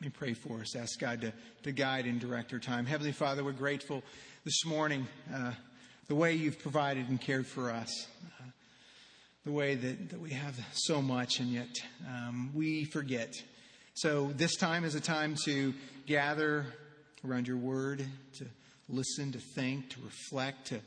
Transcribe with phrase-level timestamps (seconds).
[0.00, 0.76] Let me pray for us.
[0.76, 1.32] Ask God to,
[1.64, 2.86] to guide and direct our time.
[2.86, 4.04] Heavenly Father, we're grateful
[4.44, 5.50] this morning uh,
[6.06, 8.44] the way you've provided and cared for us, uh,
[9.44, 11.66] the way that, that we have so much and yet
[12.06, 13.34] um, we forget.
[13.94, 15.74] So this time is a time to
[16.06, 16.66] gather
[17.26, 18.46] around your word, to
[18.88, 20.80] listen, to think, to reflect, to,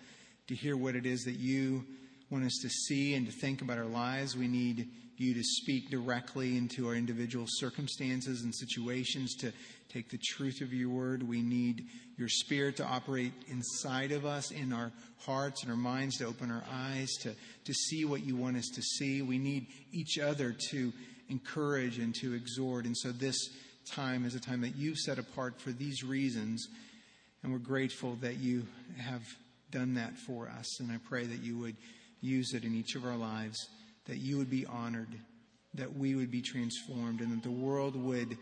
[0.48, 1.84] to hear what it is that you
[2.30, 4.38] want us to see and to think about our lives.
[4.38, 4.90] We need
[5.22, 9.54] you to speak directly into our individual circumstances and situations, to
[9.90, 11.22] take the truth of your word.
[11.22, 11.86] We need
[12.18, 16.50] your spirit to operate inside of us, in our hearts and our minds, to open
[16.50, 19.22] our eyes, to, to see what you want us to see.
[19.22, 20.92] We need each other to
[21.30, 22.86] encourage and to exhort.
[22.86, 23.38] And so this
[23.86, 26.68] time is a time that you've set apart for these reasons.
[27.44, 28.66] And we're grateful that you
[28.98, 29.24] have
[29.70, 30.80] done that for us.
[30.80, 31.76] And I pray that you would
[32.22, 33.68] use it in each of our lives
[34.12, 35.08] that you would be honored,
[35.74, 38.38] that we would be transformed, and that the world would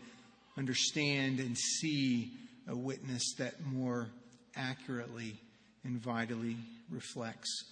[0.58, 2.32] understand and see
[2.66, 4.08] a witness that more
[4.56, 5.36] accurately
[5.84, 6.56] and vitally
[6.90, 7.66] reflects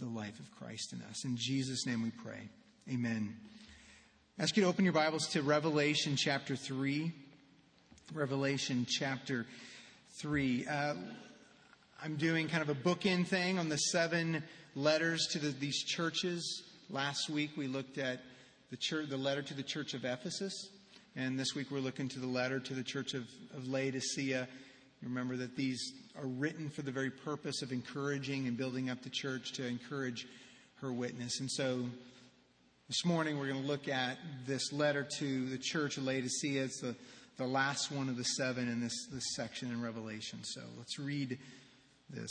[0.00, 1.26] the life of Christ in us.
[1.26, 2.48] In Jesus' name we pray.
[2.90, 3.36] Amen.
[4.38, 7.12] I ask you to open your Bibles to Revelation chapter 3.
[8.14, 9.44] Revelation chapter
[10.22, 10.66] 3.
[10.66, 10.94] Uh,
[12.02, 14.42] I'm doing kind of a bookend thing on the seven
[14.74, 16.62] letters to the, these churches.
[16.88, 18.20] Last week we looked at
[18.70, 20.68] the, church, the letter to the church of Ephesus,
[21.16, 23.24] and this week we're looking to the letter to the church of,
[23.56, 24.46] of Laodicea.
[25.02, 29.10] Remember that these are written for the very purpose of encouraging and building up the
[29.10, 30.28] church to encourage
[30.80, 31.40] her witness.
[31.40, 31.86] And so
[32.86, 36.62] this morning we're going to look at this letter to the church of Laodicea.
[36.62, 36.94] It's the,
[37.36, 40.38] the last one of the seven in this, this section in Revelation.
[40.44, 41.36] So let's read
[42.10, 42.30] this.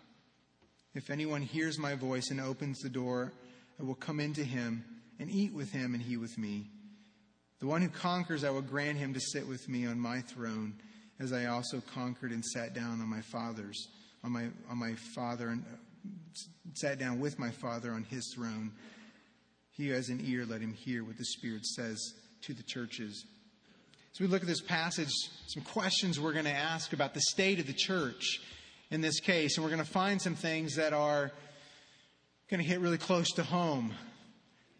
[0.93, 3.31] If anyone hears my voice and opens the door,
[3.79, 4.83] I will come into him
[5.19, 6.67] and eat with him and he with me.
[7.59, 10.73] The one who conquers, I will grant him to sit with me on my throne,
[11.19, 13.87] as I also conquered and sat down on my father's,
[14.23, 15.77] on my, on my father, and uh,
[16.73, 18.71] sat down with my father on his throne.
[19.69, 23.25] He who has an ear, let him hear what the Spirit says to the churches.
[24.13, 25.11] As we look at this passage,
[25.47, 28.41] some questions we're going to ask about the state of the church
[28.91, 31.31] in this case, and we're going to find some things that are
[32.49, 33.93] going to hit really close to home,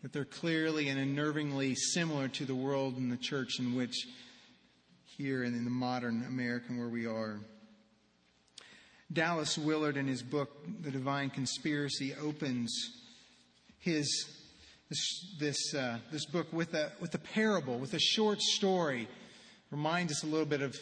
[0.04, 4.08] that they're clearly and unnervingly similar to the world and the church in which
[5.18, 7.40] here and in the modern American where we are.
[9.14, 10.50] Dallas Willard, in his book,
[10.82, 12.74] The Divine Conspiracy, opens
[13.80, 14.38] his
[14.90, 19.08] this this, uh, this book with a with a parable, with a short story,
[19.70, 20.76] reminds us a little bit of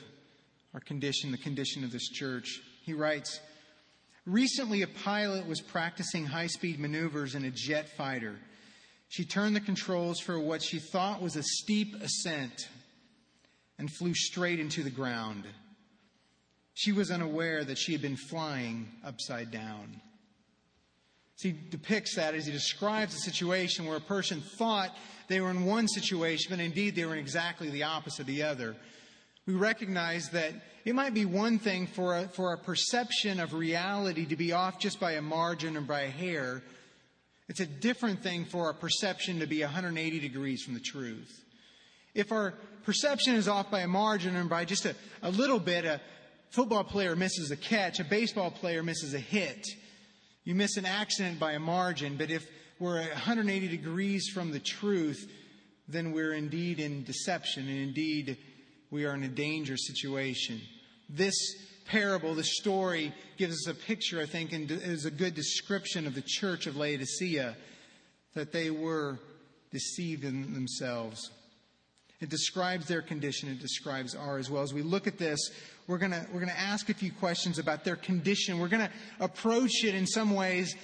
[0.73, 2.59] our condition, the condition of this church.
[2.83, 3.39] He writes
[4.25, 8.35] Recently, a pilot was practicing high speed maneuvers in a jet fighter.
[9.07, 12.69] She turned the controls for what she thought was a steep ascent
[13.79, 15.45] and flew straight into the ground.
[16.75, 19.99] She was unaware that she had been flying upside down.
[21.37, 24.95] So he depicts that as he describes a situation where a person thought
[25.27, 28.43] they were in one situation, but indeed they were in exactly the opposite of the
[28.43, 28.75] other
[29.49, 30.53] we recognize that
[30.85, 34.77] it might be one thing for a, for a perception of reality to be off
[34.77, 36.61] just by a margin or by a hair.
[37.47, 41.43] It's a different thing for our perception to be 180 degrees from the truth.
[42.13, 42.53] If our
[42.83, 45.99] perception is off by a margin or by just a, a little bit, a
[46.51, 49.65] football player misses a catch, a baseball player misses a hit.
[50.43, 52.47] You miss an accident by a margin, but if
[52.77, 55.27] we're 180 degrees from the truth,
[55.87, 58.37] then we're indeed in deception and indeed
[58.91, 60.61] we are in a dangerous situation.
[61.09, 61.35] This
[61.85, 66.15] parable, this story, gives us a picture, I think, and is a good description of
[66.15, 67.55] the church of Laodicea,
[68.35, 69.19] that they were
[69.71, 71.31] deceived in themselves.
[72.21, 73.49] It describes their condition.
[73.49, 74.63] It describes ours as well.
[74.63, 75.39] As we look at this,
[75.87, 78.59] we're going we're going to ask a few questions about their condition.
[78.59, 80.75] We're going to approach it in some ways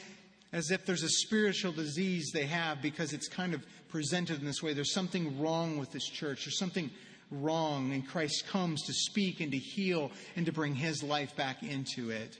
[0.53, 4.63] as if there's a spiritual disease they have because it's kind of presented in this
[4.63, 4.73] way.
[4.73, 6.45] There's something wrong with this church.
[6.45, 6.89] There's something
[7.31, 11.63] wrong, and Christ comes to speak and to heal and to bring his life back
[11.63, 12.37] into it.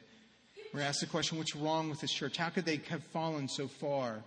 [0.74, 2.38] We're asked the question what's wrong with this church?
[2.38, 4.24] How could they have fallen so far?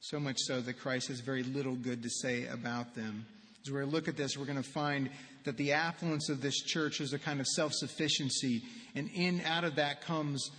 [0.00, 3.26] So much so that Christ has very little good to say about them.
[3.64, 5.10] As we look at this, we're going to find
[5.44, 8.62] that the affluence of this church is a kind of self sufficiency,
[8.94, 10.50] and in out of that comes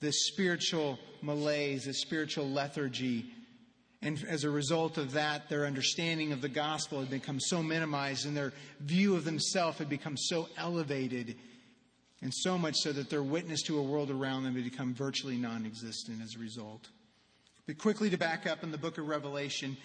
[0.00, 3.26] this spiritual malaise, this spiritual lethargy.
[4.00, 8.26] And as a result of that, their understanding of the gospel had become so minimized,
[8.26, 11.34] and their view of themselves had become so elevated,
[12.22, 15.36] and so much so that their witness to a world around them had become virtually
[15.36, 16.88] non existent as a result.
[17.66, 19.76] But quickly to back up in the book of Revelation,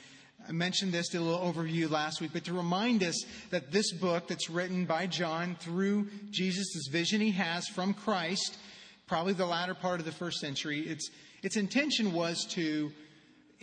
[0.47, 3.91] I mentioned this, did a little overview last week, but to remind us that this
[3.93, 8.57] book that's written by John through Jesus, this vision he has from Christ,
[9.07, 11.09] probably the latter part of the first century, its,
[11.43, 12.91] its intention was to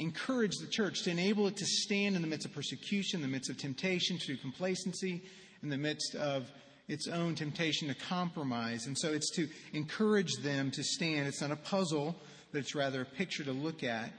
[0.01, 3.33] encourage the church, to enable it to stand in the midst of persecution, in the
[3.33, 5.23] midst of temptation to complacency,
[5.63, 6.51] in the midst of
[6.89, 8.87] its own temptation to compromise.
[8.87, 11.29] And so it's to encourage them to stand.
[11.29, 12.17] It's not a puzzle
[12.53, 14.11] but it's rather a picture to look at.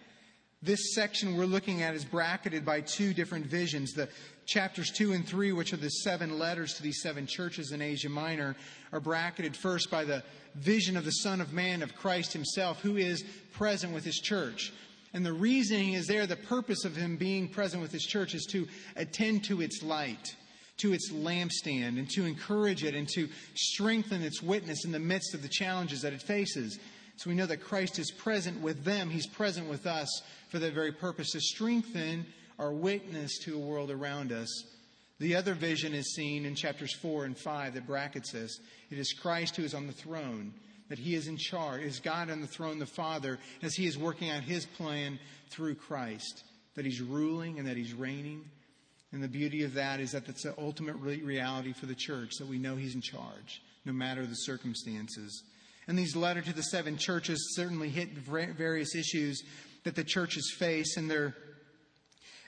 [0.64, 3.94] This section we're looking at is bracketed by two different visions.
[3.94, 4.10] The
[4.46, 8.10] chapters 2 and 3, which are the seven letters to these seven churches in Asia
[8.10, 8.56] Minor,
[8.94, 10.24] are bracketed first by the
[10.54, 13.24] vision of the Son of Man, of Christ Himself, who is
[13.54, 14.72] present with His church.
[15.14, 18.46] And the reasoning is there, the purpose of Him being present with His church, is
[18.52, 20.36] to attend to its light,
[20.78, 25.34] to its lampstand, and to encourage it and to strengthen its witness in the midst
[25.34, 26.80] of the challenges that it faces.
[27.18, 29.10] So we know that Christ is present with them.
[29.10, 32.26] He's present with us for that very purpose to strengthen
[32.58, 34.66] our witness to a world around us.
[35.20, 38.60] The other vision is seen in chapters 4 and 5 that brackets this.
[38.90, 40.54] It is Christ who is on the throne,
[40.92, 41.82] that he is in charge.
[41.84, 45.76] Is God on the throne, the Father, as he is working out his plan through
[45.76, 46.44] Christ,
[46.76, 48.44] that he's ruling and that he's reigning.
[49.14, 52.48] And the beauty of that is that that's the ultimate reality for the church, that
[52.48, 55.44] we know he's in charge, no matter the circumstances.
[55.88, 59.42] And these letters to the seven churches certainly hit various issues
[59.86, 61.38] that the churches face, and they're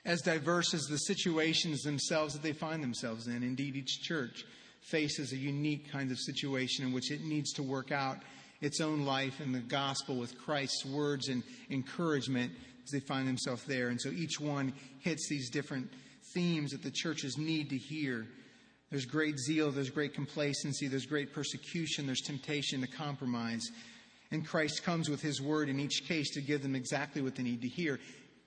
[0.03, 3.41] as diverse as the situations themselves that they find themselves in.
[3.41, 4.43] Indeed, each church
[4.83, 8.17] faces a unique kind of situation in which it needs to work out
[8.61, 12.51] its own life in the gospel with Christ's words and encouragement
[12.83, 13.89] as they find themselves there.
[13.89, 15.89] And so each one hits these different
[16.33, 18.25] themes that the churches need to hear
[18.93, 23.71] there's great zeal, there's great complacency, there's great persecution, there's temptation to compromise.
[24.29, 27.41] And Christ comes with his word in each case to give them exactly what they
[27.41, 27.99] need to hear.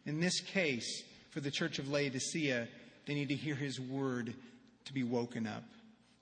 [0.04, 1.02] In this case,
[1.32, 2.68] for the church of Laodicea,
[3.06, 4.34] they need to hear his word
[4.84, 5.64] to be woken up,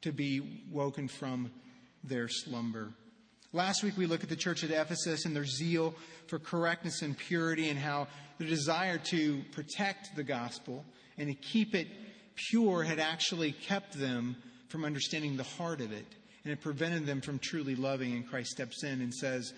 [0.04, 1.50] to be woken from
[2.04, 2.92] their slumber.
[3.54, 5.94] Last week we looked at the church at Ephesus and their zeal
[6.26, 8.08] for correctness and purity and how
[8.38, 10.84] the desire to protect the gospel
[11.16, 11.88] and to keep it
[12.34, 14.36] pure had actually kept them
[14.68, 16.06] from understanding the heart of it.
[16.44, 18.12] And it prevented them from truly loving.
[18.12, 19.54] And Christ steps in and says,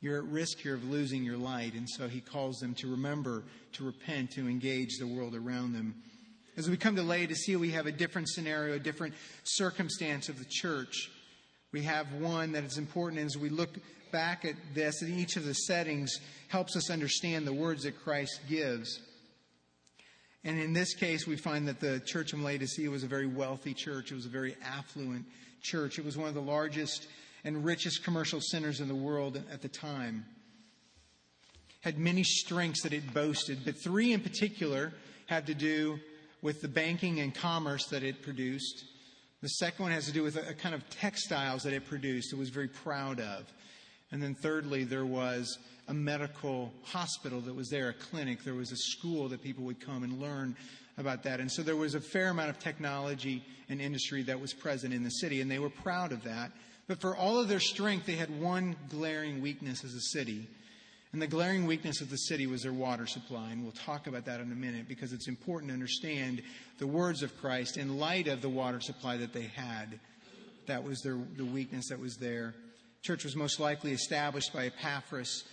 [0.00, 1.72] You're at risk here of losing your light.
[1.72, 3.44] And so he calls them to remember,
[3.74, 5.94] to repent, to engage the world around them.
[6.58, 9.14] As we come to Laodicea, we have a different scenario, a different
[9.44, 11.08] circumstance of the church.
[11.70, 13.70] We have one that is important as we look
[14.10, 18.40] back at this, in each of the settings helps us understand the words that Christ
[18.48, 19.00] gives.
[20.42, 23.72] And in this case, we find that the church of Laodicea was a very wealthy
[23.72, 24.10] church.
[24.10, 25.26] It was a very affluent
[25.62, 26.00] church.
[26.00, 27.06] It was one of the largest
[27.44, 30.26] and richest commercial centers in the world at the time.
[31.82, 34.92] Had many strengths that it boasted, but three in particular
[35.26, 36.00] had to do
[36.42, 38.84] with the banking and commerce that it produced.
[39.42, 42.32] The second one has to do with a, a kind of textiles that it produced,
[42.32, 43.46] it was very proud of.
[44.10, 48.42] And then thirdly, there was a medical hospital that was there, a clinic.
[48.42, 50.56] There was a school that people would come and learn
[50.96, 51.40] about that.
[51.40, 55.02] And so there was a fair amount of technology and industry that was present in
[55.02, 56.52] the city, and they were proud of that.
[56.88, 60.48] But for all of their strength, they had one glaring weakness as a city.
[61.12, 63.50] And the glaring weakness of the city was their water supply.
[63.50, 66.42] And we'll talk about that in a minute because it's important to understand
[66.78, 69.98] the words of Christ in light of the water supply that they had.
[70.66, 72.54] That was their, the weakness that was there.
[73.02, 75.44] Church was most likely established by Epaphras,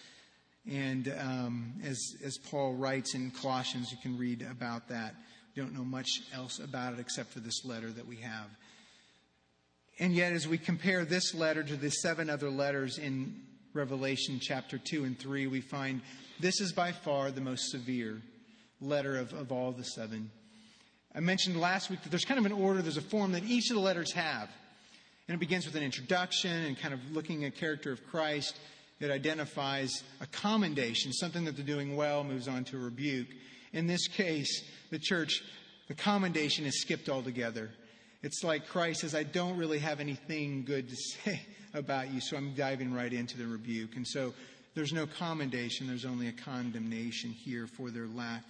[0.70, 5.16] and um, as, as Paul writes in Colossians, you can read about that.
[5.56, 8.48] Don't know much else about it except for this letter that we have.
[10.00, 13.42] And yet, as we compare this letter to the seven other letters in
[13.76, 16.02] Revelation chapter 2 and 3, we find
[16.40, 18.22] this is by far the most severe
[18.80, 20.32] letter of, of all the seven.
[21.14, 23.70] I mentioned last week that there's kind of an order, there's a form that each
[23.70, 24.50] of the letters have.
[25.28, 28.58] And it begins with an introduction and kind of looking at character of Christ.
[29.02, 33.28] It identifies a commendation, something that they're doing well, moves on to a rebuke.
[33.74, 35.42] In this case, the church,
[35.90, 37.72] the commendation is skipped altogether.
[38.26, 41.40] It's like Christ says, I don't really have anything good to say
[41.76, 43.96] about you, so I'm diving right into the rebuke.
[43.96, 44.34] And so
[44.74, 48.42] there's no commendation, there's only a condemnation here for their lack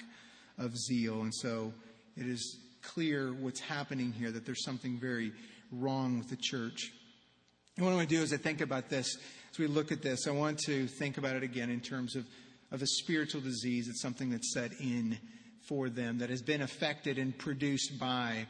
[0.57, 1.23] of zeal.
[1.23, 1.73] And so
[2.15, 5.33] it is clear what's happening here, that there's something very
[5.73, 6.93] wrong with the church.
[7.75, 9.17] And what I want to do is I think about this,
[9.51, 12.25] as we look at this, I want to think about it again in terms of,
[12.71, 13.89] of a spiritual disease.
[13.89, 15.17] It's something that's set in
[15.67, 18.45] for them, that has been affected and produced by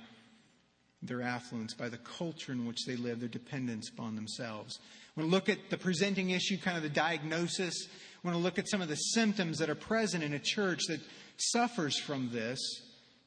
[1.07, 4.79] their affluence, by the culture in which they live, their dependence upon themselves.
[5.15, 7.87] I want to look at the presenting issue, kind of the diagnosis.
[7.87, 10.81] I want to look at some of the symptoms that are present in a church
[10.89, 10.99] that
[11.37, 12.59] suffers from this.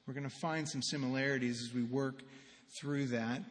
[0.06, 2.22] We're going to find some similarities as we work
[2.80, 3.42] through that.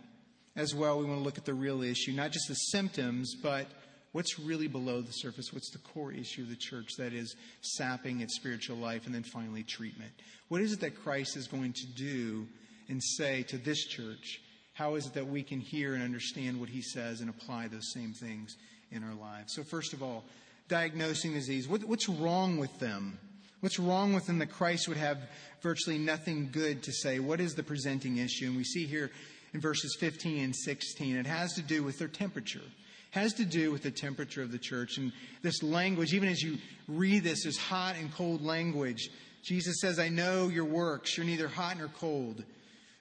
[0.55, 3.67] As well, we want to look at the real issue, not just the symptoms, but
[4.11, 5.53] what's really below the surface.
[5.53, 9.05] What's the core issue of the church that is sapping its spiritual life?
[9.05, 10.11] And then finally, treatment.
[10.47, 12.47] What is it that Christ is going to do
[12.89, 14.41] and say to this church?
[14.73, 17.91] How is it that we can hear and understand what he says and apply those
[17.93, 18.55] same things
[18.91, 19.53] in our lives?
[19.55, 20.23] So, first of all,
[20.67, 21.67] diagnosing disease.
[21.67, 23.19] What, what's wrong with them?
[23.61, 25.17] What's wrong with them that Christ would have
[25.61, 27.19] virtually nothing good to say?
[27.19, 28.47] What is the presenting issue?
[28.47, 29.09] And we see here
[29.53, 32.59] in verses 15 and 16, it has to do with their temperature.
[32.59, 34.97] It has to do with the temperature of the church.
[34.97, 39.09] And this language, even as you read this, is hot and cold language.
[39.43, 41.17] Jesus says, I know your works.
[41.17, 42.43] You're neither hot nor cold,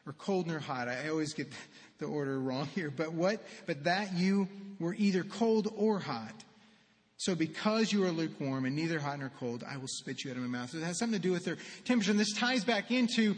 [0.07, 0.89] or cold nor hot.
[0.89, 1.49] I always get
[1.99, 2.91] the order wrong here.
[2.91, 3.43] But what?
[3.67, 4.49] But that you
[4.79, 6.45] were either cold or hot.
[7.19, 10.37] So because you are lukewarm and neither hot nor cold, I will spit you out
[10.37, 10.71] of my mouth.
[10.71, 12.11] So it has something to do with their temperature.
[12.11, 13.37] And this ties back into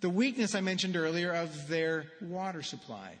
[0.00, 3.14] the weakness I mentioned earlier of their water supply.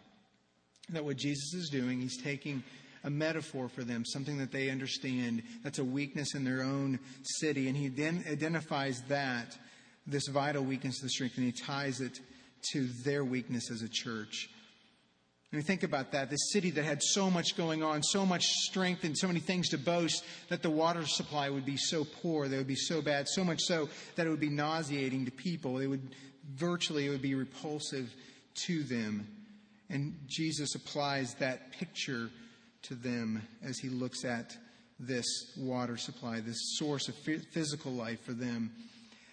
[0.90, 2.62] That what Jesus is doing, he's taking
[3.04, 7.68] a metaphor for them, something that they understand that's a weakness in their own city.
[7.68, 9.58] And he then identifies that,
[10.06, 12.20] this vital weakness, the strength, and he ties it
[12.72, 14.48] to their weakness as a church.
[15.50, 16.28] And we think about that.
[16.28, 19.70] This city that had so much going on, so much strength and so many things
[19.70, 23.28] to boast, that the water supply would be so poor, they would be so bad,
[23.28, 25.78] so much so that it would be nauseating to people.
[25.78, 26.14] It would
[26.54, 28.12] virtually it would be repulsive
[28.66, 29.26] to them.
[29.88, 32.28] And Jesus applies that picture
[32.82, 34.54] to them as he looks at
[35.00, 38.70] this water supply, this source of physical life for them.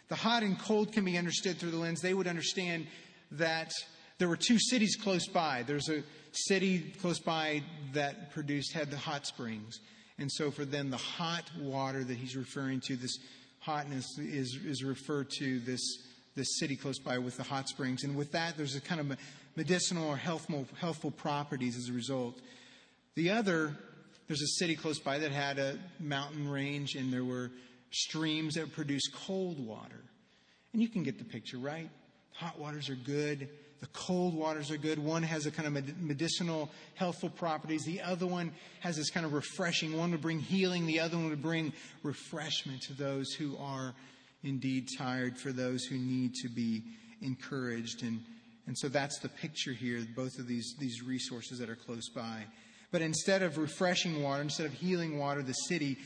[0.07, 1.99] The hot and cold can be understood through the lens.
[1.99, 2.87] They would understand
[3.31, 3.71] that
[4.17, 5.63] there were two cities close by.
[5.63, 7.63] There's a city close by
[7.93, 9.79] that produced, had the hot springs.
[10.17, 13.17] And so for them, the hot water that he's referring to, this
[13.59, 15.81] hotness, is, is referred to this,
[16.35, 18.03] this city close by with the hot springs.
[18.03, 19.17] And with that, there's a kind of
[19.55, 22.39] medicinal or healthful, healthful properties as a result.
[23.15, 23.75] The other,
[24.27, 27.51] there's a city close by that had a mountain range and there were
[27.91, 30.01] streams that produce cold water.
[30.73, 31.89] And you can get the picture, right?
[32.35, 33.47] Hot waters are good.
[33.79, 34.99] The cold waters are good.
[34.99, 37.83] One has a kind of medicinal, healthful properties.
[37.85, 38.51] The other one
[38.81, 39.97] has this kind of refreshing.
[39.97, 40.85] One would bring healing.
[40.85, 41.71] The other one would bring
[42.03, 43.93] refreshment to those who are
[44.43, 46.83] indeed tired, for those who need to be
[47.21, 48.03] encouraged.
[48.03, 48.21] And,
[48.67, 52.43] and so that's the picture here, both of these, these resources that are close by.
[52.91, 55.97] But instead of refreshing water, instead of healing water, the city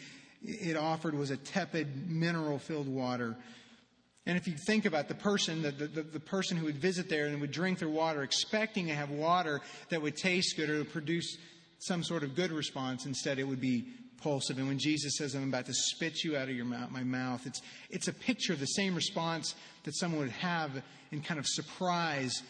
[0.41, 3.35] it offered was a tepid, mineral filled water
[4.25, 7.25] and if you think about the person, the, the, the, person who would visit there
[7.25, 11.37] and would drink their water, expecting to have water that would taste good or produce
[11.79, 13.87] some sort of good response, instead it would be
[14.19, 14.57] repulsive.
[14.57, 17.45] And when Jesus says, I'm about to spit you out of your mouth, my mouth,
[17.45, 21.45] it's, it's a picture of the same response that someone would have in kind of
[21.47, 22.43] surprise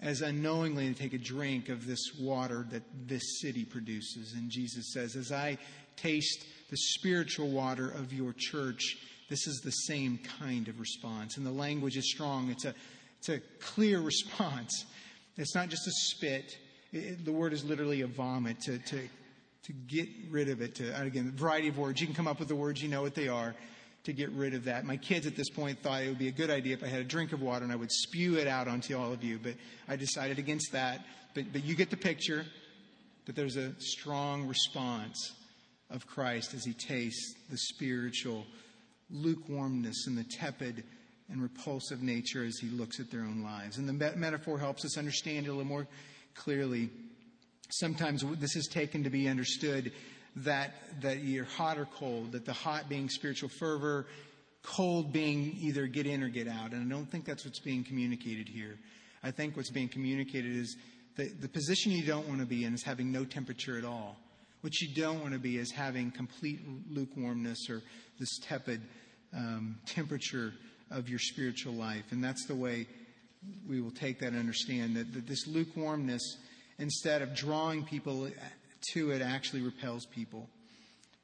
[0.00, 4.32] as unknowingly to take a drink of this water that this city produces.
[4.32, 5.58] And Jesus says, As I
[5.96, 8.96] taste the spiritual water of your church,
[9.30, 11.38] this is the same kind of response.
[11.38, 12.50] And the language is strong.
[12.50, 12.74] It's a,
[13.18, 14.84] it's a clear response.
[15.36, 16.58] It's not just a spit.
[16.92, 19.08] It, the word is literally a vomit to, to,
[19.62, 20.74] to get rid of it.
[20.74, 22.00] To, again, a variety of words.
[22.00, 23.54] You can come up with the words, you know what they are,
[24.02, 24.84] to get rid of that.
[24.84, 27.00] My kids at this point thought it would be a good idea if I had
[27.00, 29.38] a drink of water and I would spew it out onto all of you.
[29.40, 29.54] But
[29.88, 31.04] I decided against that.
[31.34, 32.44] But, but you get the picture
[33.26, 35.32] that there's a strong response
[35.88, 38.44] of Christ as he tastes the spiritual
[39.12, 40.84] lukewarmness and the tepid
[41.30, 43.78] and repulsive nature as he looks at their own lives.
[43.78, 45.86] And the metaphor helps us understand it a little more
[46.34, 46.90] clearly.
[47.70, 49.92] Sometimes this is taken to be understood
[50.36, 54.06] that, that you're hot or cold, that the hot being spiritual fervor,
[54.62, 56.72] cold being either get in or get out.
[56.72, 58.78] And I don't think that's what's being communicated here.
[59.22, 60.76] I think what's being communicated is
[61.16, 64.16] the, the position you don't want to be in is having no temperature at all.
[64.60, 67.82] What you don't want to be is having complete lukewarmness or
[68.18, 68.82] this tepid
[69.34, 70.52] um, temperature
[70.90, 72.04] of your spiritual life.
[72.10, 72.86] And that's the way
[73.68, 76.36] we will take that and understand that, that this lukewarmness,
[76.78, 78.28] instead of drawing people
[78.92, 80.48] to it, actually repels people.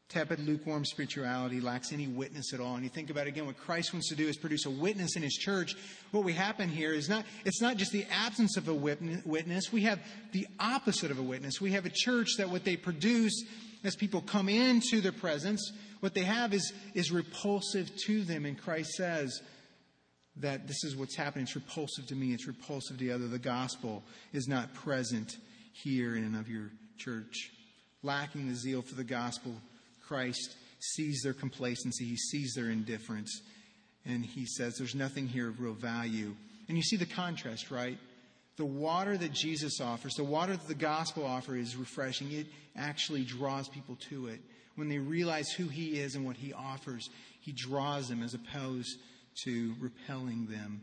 [0.09, 2.77] Tepid, lukewarm spirituality lacks any witness at all.
[2.77, 5.17] And you think about it again, what Christ wants to do is produce a witness
[5.17, 5.75] in His church.
[6.13, 9.73] What we happen here is not, it's not just the absence of a witness.
[9.73, 9.99] We have
[10.33, 11.61] the opposite of a witness.
[11.61, 13.45] We have a church that what they produce
[13.83, 18.45] as people come into their presence, what they have is, is repulsive to them.
[18.45, 19.41] And Christ says
[20.37, 21.45] that this is what's happening.
[21.45, 22.33] It's repulsive to me.
[22.33, 23.27] It's repulsive to the other.
[23.27, 25.37] The gospel is not present
[25.73, 27.51] here in and of your church.
[28.03, 29.53] Lacking the zeal for the gospel
[30.07, 33.41] Christ sees their complacency, he sees their indifference,
[34.05, 36.35] and he says there's nothing here of real value.
[36.69, 37.99] And you see the contrast, right?
[38.57, 42.33] The water that Jesus offers, the water that the gospel offers is refreshing.
[42.33, 42.47] It
[42.77, 44.41] actually draws people to it.
[44.77, 47.09] When they realize who he is and what he offers,
[47.41, 48.99] he draws them as opposed
[49.45, 50.83] to repelling them.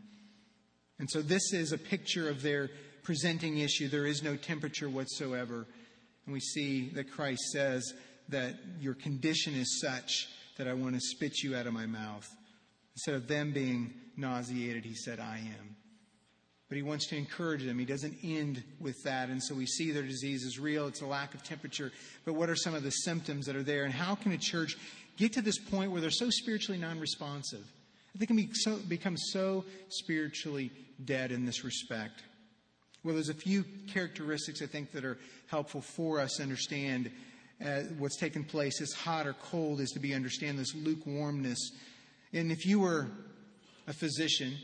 [0.98, 2.70] And so this is a picture of their
[3.02, 3.88] presenting issue.
[3.88, 5.66] There is no temperature whatsoever.
[6.26, 7.92] And we see that Christ says,
[8.28, 12.28] that your condition is such that I want to spit you out of my mouth.
[12.94, 15.76] Instead of them being nauseated, he said, I am.
[16.68, 17.78] But he wants to encourage them.
[17.78, 19.28] He doesn't end with that.
[19.28, 20.86] And so we see their disease is real.
[20.86, 21.92] It's a lack of temperature.
[22.24, 23.84] But what are some of the symptoms that are there?
[23.84, 24.76] And how can a church
[25.16, 27.64] get to this point where they're so spiritually non responsive?
[28.14, 30.70] They can be so, become so spiritually
[31.04, 32.22] dead in this respect.
[33.02, 37.10] Well, there's a few characteristics I think that are helpful for us to understand
[37.64, 41.70] Uh, what's taken place is hot or cold is to be understand this lukewarmness.
[42.32, 43.08] And if you were
[43.86, 44.54] a physician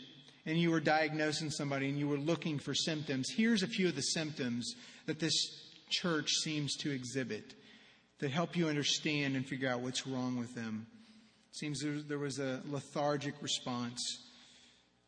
[0.47, 3.97] and you were diagnosing somebody and you were looking for symptoms, here's a few of
[3.97, 4.75] the symptoms
[5.07, 5.35] that this
[5.89, 7.55] church seems to exhibit
[8.19, 10.87] that help you understand and figure out what's wrong with them.
[11.51, 14.01] It seems there, there was a lethargic response,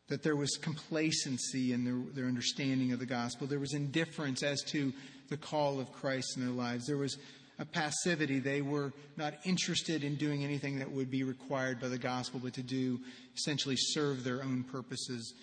[0.09, 3.47] that there was complacency in their, their understanding of the gospel.
[3.47, 4.91] There was indifference as to
[5.29, 6.85] the call of Christ in their lives.
[6.85, 7.17] There was
[7.59, 8.39] a passivity.
[8.39, 12.53] They were not interested in doing anything that would be required by the gospel, but
[12.55, 12.99] to do
[13.35, 15.33] essentially serve their own purposes.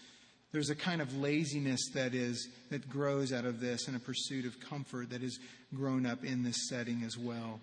[0.52, 4.44] There's a kind of laziness that is that grows out of this and a pursuit
[4.44, 5.38] of comfort that has
[5.74, 7.60] grown up in this setting as well.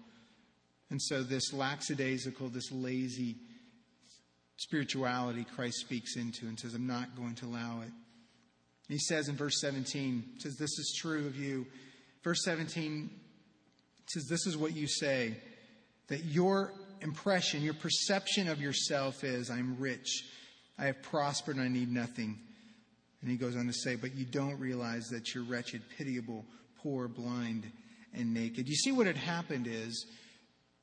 [0.90, 3.36] And so this lackadaisical, this lazy
[4.56, 7.92] spirituality Christ speaks into and says, I'm not going to allow it.
[8.88, 11.66] He says in verse 17, says, This is true of you.
[12.24, 13.10] Verse 17
[14.10, 15.36] says, This is what you say
[16.08, 20.24] that your impression, your perception of yourself is, I'm rich,
[20.80, 22.38] I have prospered, and I need nothing.
[23.22, 26.46] And he goes on to say, But you don't realize that you're wretched, pitiable,
[26.82, 27.70] poor, blind,
[28.14, 28.68] and naked.
[28.68, 30.06] You see, what had happened is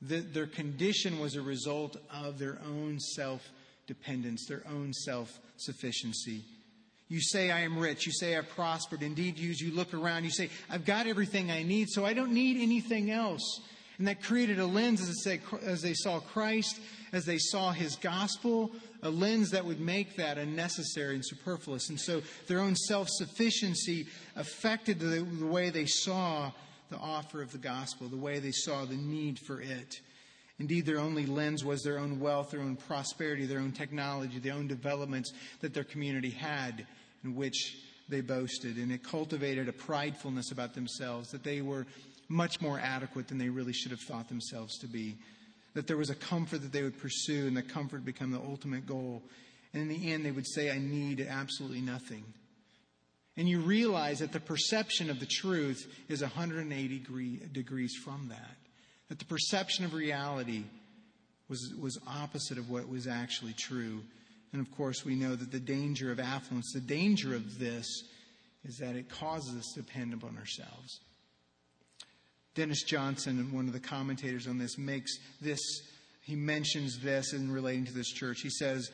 [0.02, 3.42] that their condition was a result of their own self
[3.87, 6.44] dependence, their own self sufficiency.
[7.08, 8.06] You say, I am rich.
[8.06, 9.02] You say, I've prospered.
[9.02, 12.32] Indeed, you, you look around, you say, I've got everything I need, so I don't
[12.32, 13.60] need anything else.
[13.98, 16.80] And that created a lens as, they saw Christ,
[17.12, 21.90] as they saw his gospel, a lens that would make that unnecessary and superfluous.
[21.90, 26.50] And so their own self sufficiency affected the, the way they saw
[26.90, 30.00] the offer of the gospel, the way they saw the need for it.
[30.58, 34.54] Indeed, their only lens was their own wealth, their own prosperity, their own technology, their
[34.54, 36.86] own developments that their community had,
[37.24, 37.76] in which
[38.08, 38.76] they boasted.
[38.76, 41.86] And it cultivated a pridefulness about themselves that they were
[42.28, 45.16] much more adequate than they really should have thought themselves to be.
[45.74, 48.86] That there was a comfort that they would pursue, and the comfort become the ultimate
[48.86, 49.22] goal.
[49.72, 52.22] And in the end, they would say, I need absolutely nothing.
[53.36, 58.56] And you realize that the perception of the truth is 180 degree, degrees from that
[59.08, 60.64] that the perception of reality
[61.48, 64.00] was, was opposite of what was actually true.
[64.52, 67.86] And of course, we know that the danger of affluence, the danger of this,
[68.64, 71.00] is that it causes us to depend upon ourselves.
[72.54, 75.60] Dennis Johnson, one of the commentators on this, makes this,
[76.22, 78.40] he mentions this in relating to this church.
[78.42, 78.90] He says,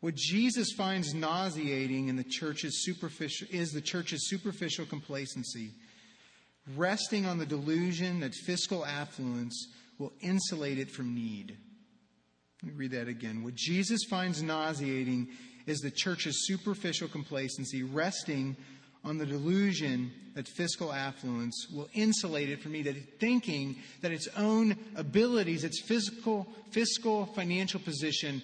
[0.00, 5.72] what Jesus finds nauseating in the church's superficial is the church's superficial complacency
[6.76, 11.56] resting on the delusion that fiscal affluence will insulate it from need.
[12.62, 13.42] Let me read that again.
[13.42, 15.28] What Jesus finds nauseating
[15.66, 18.56] is the church's superficial complacency, resting
[19.04, 24.28] on the delusion that fiscal affluence will insulate it from need, that thinking that its
[24.36, 28.42] own abilities, its physical, fiscal, financial position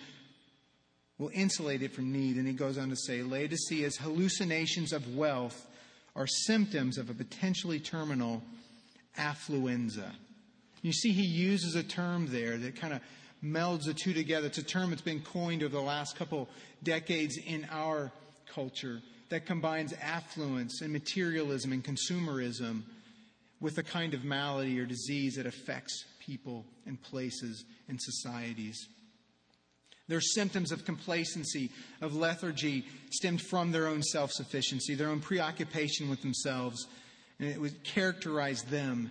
[1.18, 2.36] will insulate it from need.
[2.36, 5.66] And he goes on to say Laodicea's hallucinations of wealth
[6.16, 8.42] are symptoms of a potentially terminal
[9.18, 10.10] affluenza.
[10.82, 13.00] You see, he uses a term there that kind of
[13.44, 14.46] melds the two together.
[14.46, 16.48] It's a term that's been coined over the last couple
[16.82, 18.10] decades in our
[18.52, 22.82] culture that combines affluence and materialism and consumerism
[23.60, 28.88] with a kind of malady or disease that affects people and places and societies.
[30.08, 36.08] Their symptoms of complacency, of lethargy, stemmed from their own self sufficiency, their own preoccupation
[36.08, 36.86] with themselves,
[37.38, 39.10] and it would characterize them.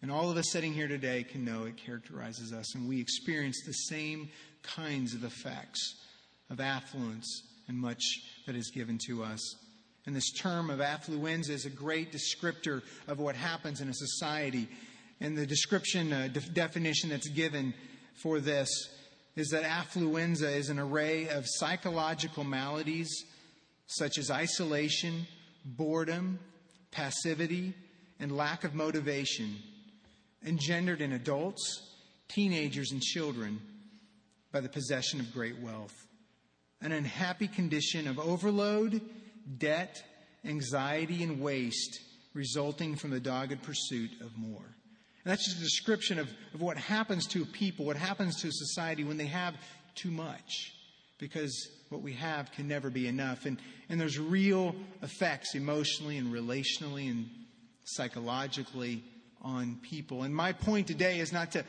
[0.00, 3.62] And all of us sitting here today can know it characterizes us, and we experience
[3.64, 4.28] the same
[4.62, 5.94] kinds of effects
[6.50, 8.02] of affluence and much
[8.46, 9.56] that is given to us.
[10.06, 14.68] And this term of affluenza is a great descriptor of what happens in a society.
[15.20, 17.72] And the description, uh, de- definition that's given
[18.22, 18.68] for this
[19.36, 23.24] is that affluenza is an array of psychological maladies
[23.86, 25.26] such as isolation,
[25.64, 26.38] boredom,
[26.90, 27.74] passivity,
[28.20, 29.56] and lack of motivation
[30.46, 31.94] engendered in adults,
[32.28, 33.60] teenagers, and children
[34.52, 36.06] by the possession of great wealth.
[36.80, 39.00] An unhappy condition of overload,
[39.58, 40.02] debt,
[40.44, 42.00] anxiety, and waste
[42.34, 44.76] resulting from the dogged pursuit of more.
[45.24, 49.04] And that's just a description of, of what happens to people, what happens to society
[49.04, 49.54] when they have
[49.94, 50.74] too much.
[51.18, 53.46] Because what we have can never be enough.
[53.46, 53.58] And,
[53.88, 57.28] and there's real effects emotionally and relationally and
[57.84, 59.02] psychologically
[59.40, 60.24] on people.
[60.24, 61.64] And my point today is not to,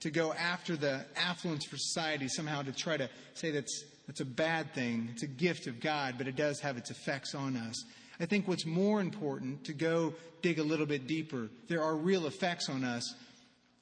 [0.00, 4.26] to go after the affluence for society, somehow to try to say that's, that's a
[4.26, 5.08] bad thing.
[5.12, 7.84] It's a gift of God, but it does have its effects on us.
[8.20, 12.26] I think what's more important to go dig a little bit deeper, there are real
[12.26, 13.14] effects on us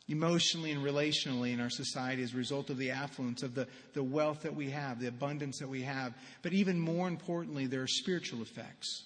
[0.09, 4.03] emotionally and relationally in our society as a result of the affluence, of the, the
[4.03, 6.13] wealth that we have, the abundance that we have.
[6.43, 9.05] But even more importantly, there are spiritual effects.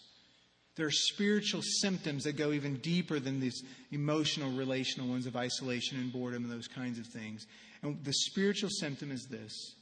[0.76, 3.62] There are spiritual symptoms that go even deeper than these
[3.92, 7.46] emotional, relational ones of isolation and boredom and those kinds of things.
[7.82, 9.74] And the spiritual symptom is this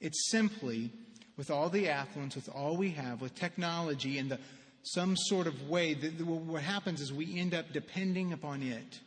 [0.00, 0.90] it's simply,
[1.36, 4.38] with all the affluence, with all we have, with technology and the
[4.94, 9.00] some sort of way, that what happens is we end up depending upon it.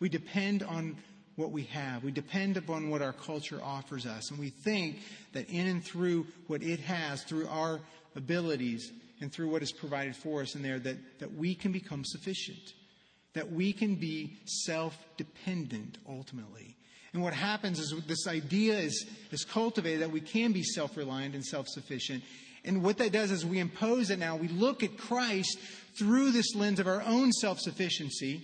[0.00, 0.96] We depend on
[1.36, 2.02] what we have.
[2.02, 4.30] We depend upon what our culture offers us.
[4.30, 4.98] And we think
[5.32, 7.80] that in and through what it has, through our
[8.14, 12.04] abilities, and through what is provided for us in there, that, that we can become
[12.04, 12.74] sufficient.
[13.34, 16.76] That we can be self dependent ultimately.
[17.12, 21.34] And what happens is this idea is, is cultivated that we can be self reliant
[21.34, 22.22] and self sufficient.
[22.66, 24.36] And what that does is we impose it now.
[24.36, 25.56] We look at Christ
[25.98, 28.34] through this lens of our own self sufficiency.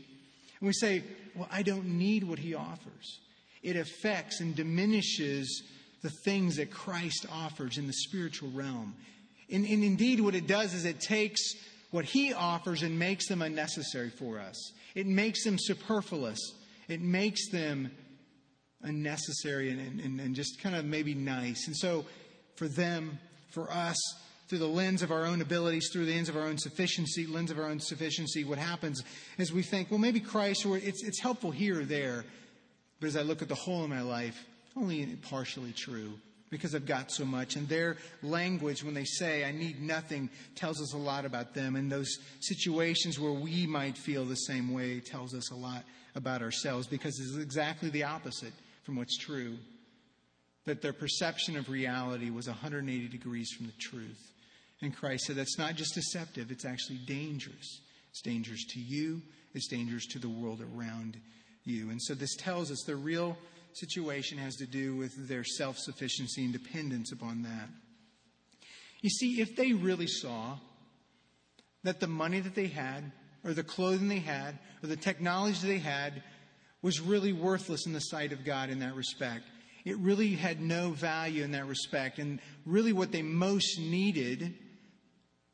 [0.60, 1.02] And we say,
[1.34, 3.20] well, I don't need what he offers.
[3.62, 5.62] It affects and diminishes
[6.02, 8.94] the things that Christ offers in the spiritual realm.
[9.50, 11.40] And, and indeed, what it does is it takes
[11.90, 14.72] what he offers and makes them unnecessary for us.
[14.94, 16.38] It makes them superfluous.
[16.88, 17.90] It makes them
[18.82, 21.66] unnecessary and, and, and just kind of maybe nice.
[21.66, 22.04] And so
[22.56, 23.18] for them,
[23.52, 23.96] for us
[24.48, 27.50] through the lens of our own abilities, through the lens of our own sufficiency, lens
[27.50, 29.02] of our own sufficiency, what happens
[29.38, 32.24] is we think, well, maybe Christ, or it's, it's helpful here or there.
[33.00, 34.44] But as I look at the whole of my life,
[34.76, 36.12] only partially true
[36.50, 37.56] because I've got so much.
[37.56, 41.76] And their language, when they say, I need nothing, tells us a lot about them.
[41.76, 45.82] And those situations where we might feel the same way tells us a lot
[46.14, 48.52] about ourselves because it's exactly the opposite
[48.84, 49.56] from what's true
[50.64, 54.32] that their perception of reality was 180 degrees from the truth.
[54.80, 57.80] And Christ said that's not just deceptive, it's actually dangerous.
[58.10, 59.22] It's dangerous to you,
[59.54, 61.16] it's dangerous to the world around
[61.64, 61.90] you.
[61.90, 63.38] And so this tells us the real
[63.74, 67.68] situation has to do with their self sufficiency and dependence upon that.
[69.00, 70.58] You see, if they really saw
[71.84, 73.10] that the money that they had,
[73.44, 76.22] or the clothing they had, or the technology they had
[76.80, 79.44] was really worthless in the sight of God in that respect,
[79.84, 82.18] it really had no value in that respect.
[82.18, 84.54] And really, what they most needed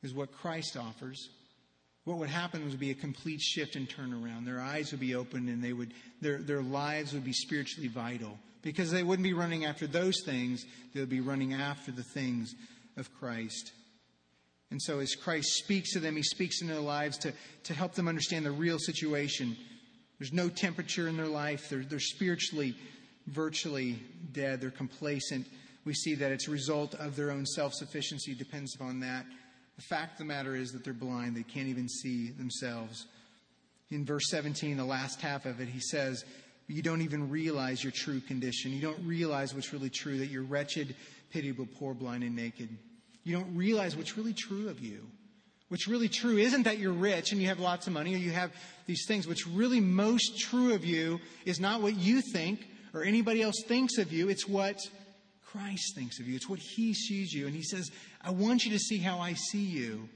[0.02, 1.30] is what Christ offers.
[2.04, 4.46] What would happen would be a complete shift and turnaround.
[4.46, 8.38] Their eyes would be opened and they would, their, their lives would be spiritually vital
[8.62, 10.64] because they wouldn't be running after those things.
[10.94, 12.54] They would be running after the things
[12.96, 13.72] of Christ.
[14.70, 17.32] And so, as Christ speaks to them, he speaks into their lives to,
[17.64, 19.56] to help them understand the real situation.
[20.18, 22.74] There's no temperature in their life, they're, they're spiritually
[23.28, 23.98] virtually
[24.32, 25.46] dead, they're complacent.
[25.84, 29.24] We see that it's a result of their own self sufficiency, depends upon that.
[29.76, 33.06] The fact of the matter is that they're blind, they can't even see themselves.
[33.90, 36.24] In verse 17, the last half of it, he says,
[36.66, 38.72] You don't even realize your true condition.
[38.72, 40.94] You don't realize what's really true that you're wretched,
[41.30, 42.68] pitiable, poor, blind, and naked.
[43.24, 45.06] You don't realize what's really true of you.
[45.68, 48.30] What's really true isn't that you're rich and you have lots of money or you
[48.30, 48.52] have
[48.86, 49.28] these things.
[49.28, 53.98] What's really most true of you is not what you think or anybody else thinks
[53.98, 54.28] of you.
[54.28, 54.78] It's what
[55.46, 56.36] Christ thinks of you.
[56.36, 57.46] It's what He sees you.
[57.46, 57.90] And He says,
[58.22, 60.08] I want you to see how I see you.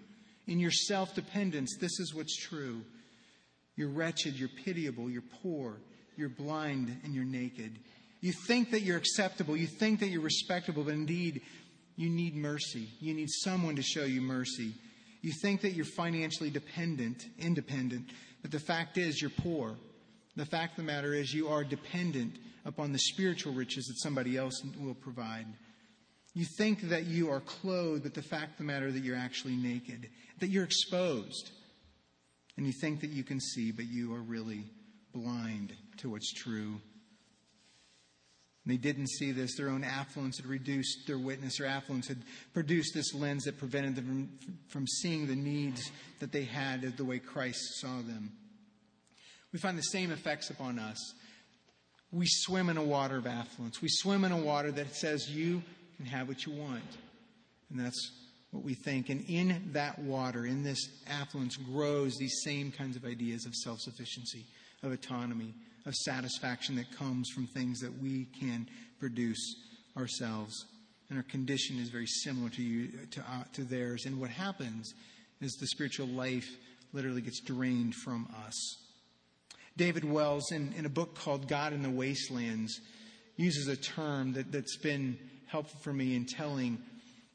[0.46, 2.82] In your self dependence, this is what's true.
[3.76, 5.76] You're wretched, you're pitiable, you're poor,
[6.16, 7.78] you're blind, and you're naked.
[8.20, 11.42] You think that you're acceptable, you think that you're respectable, but indeed,
[11.96, 12.88] you need mercy.
[13.00, 14.74] You need someone to show you mercy.
[15.22, 18.10] You think that you're financially dependent, independent,
[18.42, 19.76] but the fact is you're poor.
[20.36, 24.36] The fact of the matter is you are dependent upon the spiritual riches that somebody
[24.36, 25.46] else will provide.
[26.34, 29.56] You think that you are clothed, but the fact of the matter that you're actually
[29.56, 30.08] naked,
[30.40, 31.50] that you're exposed.
[32.56, 34.64] And you think that you can see, but you are really
[35.12, 36.80] blind to what's true.
[38.64, 39.56] They didn't see this.
[39.56, 41.58] Their own affluence had reduced their witness.
[41.58, 42.22] Their affluence had
[42.54, 47.04] produced this lens that prevented them from, from seeing the needs that they had the
[47.04, 48.32] way Christ saw them.
[49.52, 50.96] We find the same effects upon us.
[52.12, 53.80] We swim in a water of affluence.
[53.80, 55.62] We swim in a water that says you
[55.96, 56.82] can have what you want.
[57.70, 58.10] And that's
[58.50, 59.08] what we think.
[59.08, 63.80] And in that water, in this affluence, grows these same kinds of ideas of self
[63.80, 64.44] sufficiency,
[64.82, 65.54] of autonomy,
[65.86, 68.68] of satisfaction that comes from things that we can
[69.00, 69.56] produce
[69.96, 70.66] ourselves.
[71.08, 74.06] And our condition is very similar to, you, to, uh, to theirs.
[74.06, 74.94] And what happens
[75.40, 76.48] is the spiritual life
[76.92, 78.76] literally gets drained from us.
[79.76, 82.80] David Wells, in, in a book called God in the Wastelands,
[83.36, 86.78] uses a term that, that's been helpful for me in telling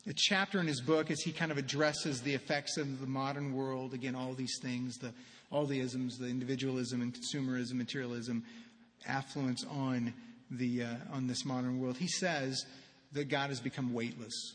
[0.08, 3.54] a chapter in his book as he kind of addresses the effects of the modern
[3.54, 3.94] world.
[3.94, 5.12] Again, all these things, the,
[5.52, 8.44] all the isms, the individualism and consumerism, materialism,
[9.06, 10.14] affluence on,
[10.50, 11.98] the, uh, on this modern world.
[11.98, 12.66] He says
[13.12, 14.54] that God has become weightless.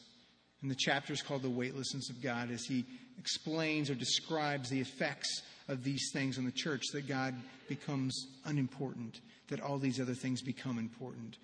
[0.62, 2.84] And the chapter is called The Weightlessness of God as he
[3.18, 7.34] explains or describes the effects of these things in the church, that God
[7.68, 11.36] becomes unimportant, that all these other things become important.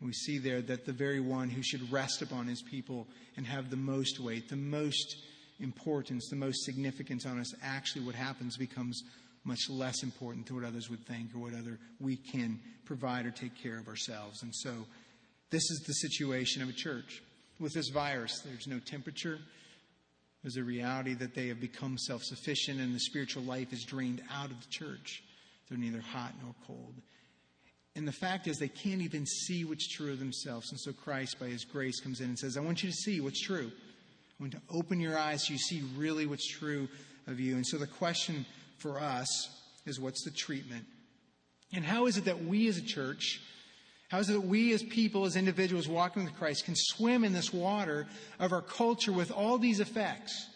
[0.00, 3.70] We see there that the very one who should rest upon his people and have
[3.70, 5.16] the most weight, the most
[5.60, 9.02] importance, the most significance on us, actually what happens becomes
[9.44, 13.30] much less important to what others would think or what other we can provide or
[13.30, 14.42] take care of ourselves.
[14.42, 14.70] And so
[15.50, 17.22] this is the situation of a church.
[17.58, 19.38] With this virus, there's no temperature.
[20.48, 24.22] There's a reality that they have become self sufficient and the spiritual life is drained
[24.32, 25.22] out of the church.
[25.68, 26.94] They're neither hot nor cold.
[27.94, 30.70] And the fact is, they can't even see what's true of themselves.
[30.70, 33.20] And so Christ, by his grace, comes in and says, I want you to see
[33.20, 33.70] what's true.
[33.70, 36.88] I want to open your eyes so you see really what's true
[37.26, 37.56] of you.
[37.56, 38.46] And so the question
[38.78, 39.28] for us
[39.84, 40.86] is what's the treatment?
[41.74, 43.42] And how is it that we as a church,
[44.08, 47.32] how is it that we as people, as individuals walking with Christ, can swim in
[47.32, 48.06] this water
[48.38, 50.48] of our culture with all these effects?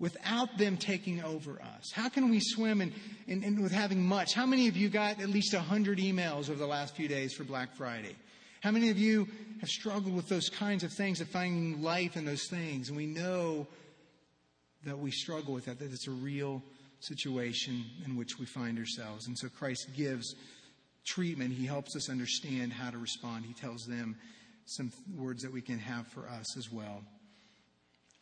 [0.00, 1.92] without them taking over us?
[1.92, 2.92] How can we swim in,
[3.28, 4.32] in, in with having much?
[4.34, 7.44] How many of you got at least 100 emails over the last few days for
[7.44, 8.16] Black Friday?
[8.62, 9.28] How many of you
[9.60, 12.88] have struggled with those kinds of things, of finding life in those things?
[12.88, 13.66] And we know
[14.84, 16.62] that we struggle with that, that it's a real
[17.00, 19.26] situation in which we find ourselves.
[19.26, 20.34] And so Christ gives
[21.06, 21.52] treatment.
[21.52, 23.44] He helps us understand how to respond.
[23.44, 24.16] He tells them
[24.66, 27.02] some words that we can have for us as well.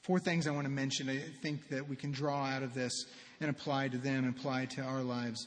[0.03, 3.05] Four things I want to mention I think that we can draw out of this
[3.41, 5.47] and apply to them apply to our lives.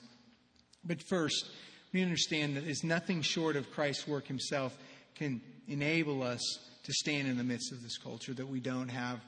[0.84, 1.50] But first,
[1.94, 4.78] we understand that it's nothing short of Christ's work himself
[5.16, 6.42] can enable us
[6.84, 9.20] to stand in the midst of this culture, that we don't have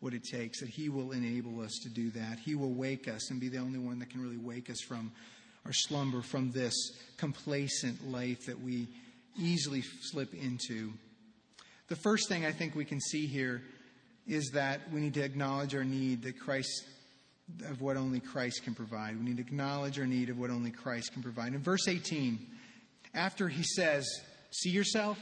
[0.00, 2.38] what it takes, that he will enable us to do that.
[2.44, 5.12] He will wake us and be the only one that can really wake us from
[5.72, 6.74] slumber, from this
[7.16, 8.88] complacent life that we
[9.38, 10.92] easily slip into.
[11.88, 13.62] The first thing I think we can see here
[14.26, 16.84] is that we need to acknowledge our need that Christ
[17.66, 19.18] of what only Christ can provide.
[19.18, 21.54] We need to acknowledge our need of what only Christ can provide.
[21.54, 22.38] In verse 18,
[23.14, 24.06] after he says,
[24.50, 25.18] See yourself,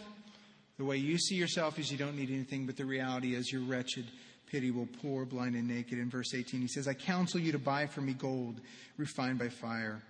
[0.79, 3.63] the way you see yourself is you don't need anything, but the reality is you're
[3.63, 4.07] wretched,
[4.47, 5.99] pitiable, poor, blind, and naked.
[5.99, 8.61] In verse 18, he says, I counsel you to buy for me gold
[8.97, 10.03] refined by fire,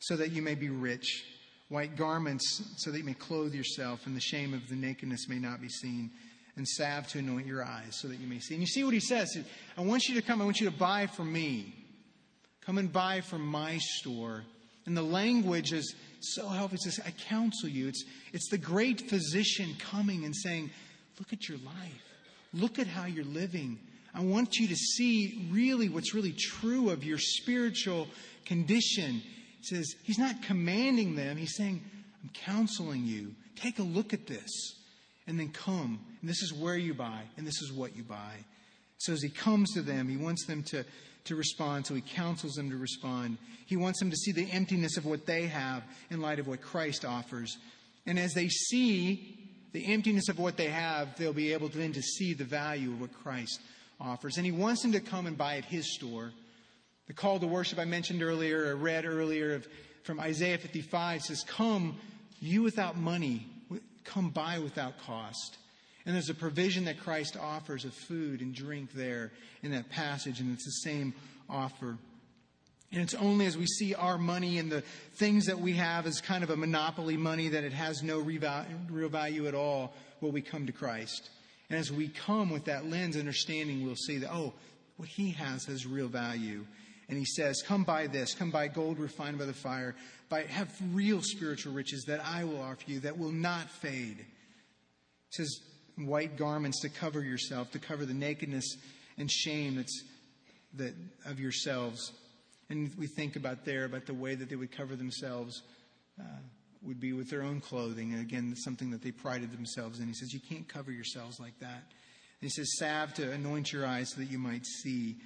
[0.00, 1.24] so that you may be rich,
[1.68, 5.38] white garments, so that you may clothe yourself, and the shame of the nakedness may
[5.38, 6.10] not be seen
[6.56, 8.54] and salve to anoint your eyes so that you may see.
[8.54, 9.38] And you see what he says?
[9.78, 11.74] I want you to come, I want you to buy from me.
[12.66, 14.44] Come and buy from my store.
[14.86, 16.76] And the language is so helpful.
[16.76, 17.88] It says, I counsel you.
[17.88, 20.70] It's, it's the great physician coming and saying,
[21.18, 22.04] Look at your life.
[22.54, 23.78] Look at how you're living.
[24.14, 28.08] I want you to see really what's really true of your spiritual
[28.46, 29.22] condition.
[29.62, 31.36] Says, He's not commanding them.
[31.36, 31.82] He's saying,
[32.22, 33.34] I'm counseling you.
[33.56, 34.76] Take a look at this.
[35.26, 36.00] And then come.
[36.20, 37.22] And this is where you buy.
[37.36, 38.34] And this is what you buy.
[38.98, 40.84] So as he comes to them, he wants them to,
[41.24, 41.86] to respond.
[41.86, 43.38] So he counsels them to respond.
[43.66, 46.60] He wants them to see the emptiness of what they have in light of what
[46.60, 47.56] Christ offers.
[48.06, 49.38] And as they see
[49.72, 52.90] the emptiness of what they have, they'll be able to then to see the value
[52.90, 53.60] of what Christ
[54.00, 54.36] offers.
[54.36, 56.32] And he wants them to come and buy at his store.
[57.10, 59.66] The call to worship I mentioned earlier, I read earlier of,
[60.04, 61.96] from Isaiah 55 says, Come,
[62.38, 63.48] you without money,
[64.04, 65.56] come buy without cost.
[66.06, 70.38] And there's a provision that Christ offers of food and drink there in that passage,
[70.38, 71.12] and it's the same
[71.48, 71.98] offer.
[72.92, 76.20] And it's only as we see our money and the things that we have as
[76.20, 80.42] kind of a monopoly money that it has no real value at all will we
[80.42, 81.28] come to Christ.
[81.70, 84.54] And as we come with that lens understanding, we'll see that, oh,
[84.96, 86.66] what he has has real value.
[87.10, 89.94] And he says, Come buy this, come buy gold refined by the fire,
[90.28, 94.16] buy, have real spiritual riches that I will offer you that will not fade.
[94.16, 95.60] He says,
[95.96, 98.76] white garments to cover yourself, to cover the nakedness
[99.18, 100.04] and shame that's
[100.74, 100.94] that
[101.26, 102.12] of yourselves.
[102.68, 105.62] And we think about there, about the way that they would cover themselves
[106.18, 106.24] uh,
[106.82, 108.12] would be with their own clothing.
[108.12, 110.06] And again, something that they prided themselves in.
[110.06, 111.82] He says, You can't cover yourselves like that.
[112.40, 115.16] And he says, Salve to anoint your eyes so that you might see.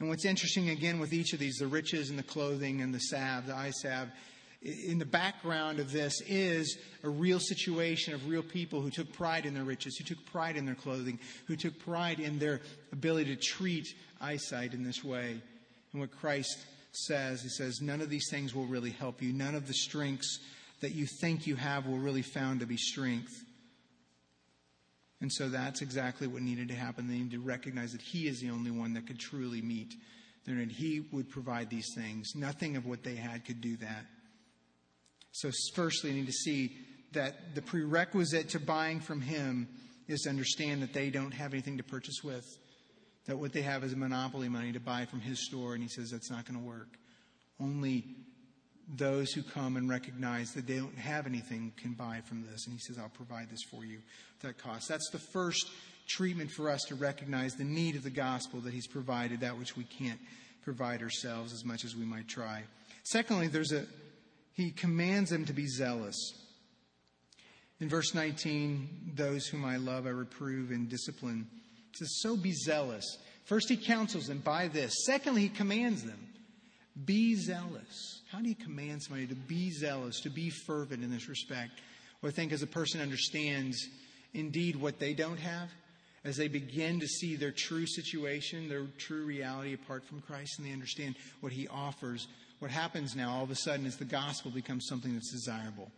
[0.00, 2.98] And what's interesting again with each of these, the riches and the clothing and the
[2.98, 4.08] salve, the eye salve,
[4.62, 9.46] in the background of this is a real situation of real people who took pride
[9.46, 12.60] in their riches, who took pride in their clothing, who took pride in their
[12.92, 13.86] ability to treat
[14.20, 15.40] eyesight in this way.
[15.92, 16.58] And what Christ
[16.92, 19.32] says, he says, none of these things will really help you.
[19.32, 20.40] None of the strengths
[20.80, 23.32] that you think you have will really found to be strength.
[25.20, 27.06] And so that's exactly what needed to happen.
[27.06, 29.94] They needed to recognize that he is the only one that could truly meet
[30.46, 30.72] their need.
[30.72, 32.32] He would provide these things.
[32.34, 34.06] Nothing of what they had could do that.
[35.32, 36.76] So, firstly, you need to see
[37.12, 39.68] that the prerequisite to buying from him
[40.08, 42.44] is to understand that they don't have anything to purchase with,
[43.26, 46.10] that what they have is monopoly money to buy from his store, and he says
[46.10, 46.88] that's not going to work.
[47.60, 48.04] Only
[48.96, 52.66] those who come and recognize that they don't have anything can buy from this.
[52.66, 54.88] And he says, I'll provide this for you at that cost.
[54.88, 55.70] That's the first
[56.08, 59.76] treatment for us to recognize the need of the gospel that he's provided, that which
[59.76, 60.18] we can't
[60.62, 62.64] provide ourselves as much as we might try.
[63.04, 63.86] Secondly, there's a
[64.52, 66.16] he commands them to be zealous.
[67.80, 71.46] In verse 19, those whom I love I reprove and discipline.
[71.92, 73.18] He says, So be zealous.
[73.46, 74.92] First, he counsels them by this.
[75.06, 76.28] Secondly, he commands them,
[77.06, 78.19] Be zealous.
[78.32, 81.72] How do you command somebody to be zealous, to be fervent in this respect?
[82.22, 83.88] Well, I think as a person understands
[84.34, 85.68] indeed what they don't have,
[86.24, 90.66] as they begin to see their true situation, their true reality apart from Christ, and
[90.66, 92.28] they understand what he offers,
[92.60, 95.90] what happens now all of a sudden is the gospel becomes something that's desirable.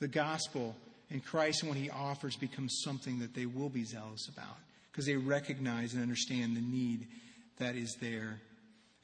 [0.00, 0.74] The gospel
[1.10, 4.56] and Christ and what he offers becomes something that they will be zealous about
[4.90, 7.08] because they recognize and understand the need
[7.58, 8.40] that is there.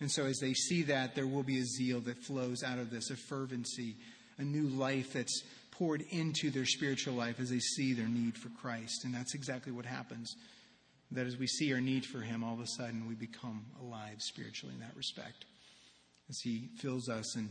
[0.01, 2.91] And so as they see that, there will be a zeal that flows out of
[2.91, 3.97] this, a fervency,
[4.39, 8.49] a new life that's poured into their spiritual life as they see their need for
[8.61, 9.05] Christ.
[9.05, 10.35] And that's exactly what happens.
[11.11, 14.17] That as we see our need for Him, all of a sudden we become alive
[14.19, 15.45] spiritually in that respect
[16.29, 17.49] as He fills us and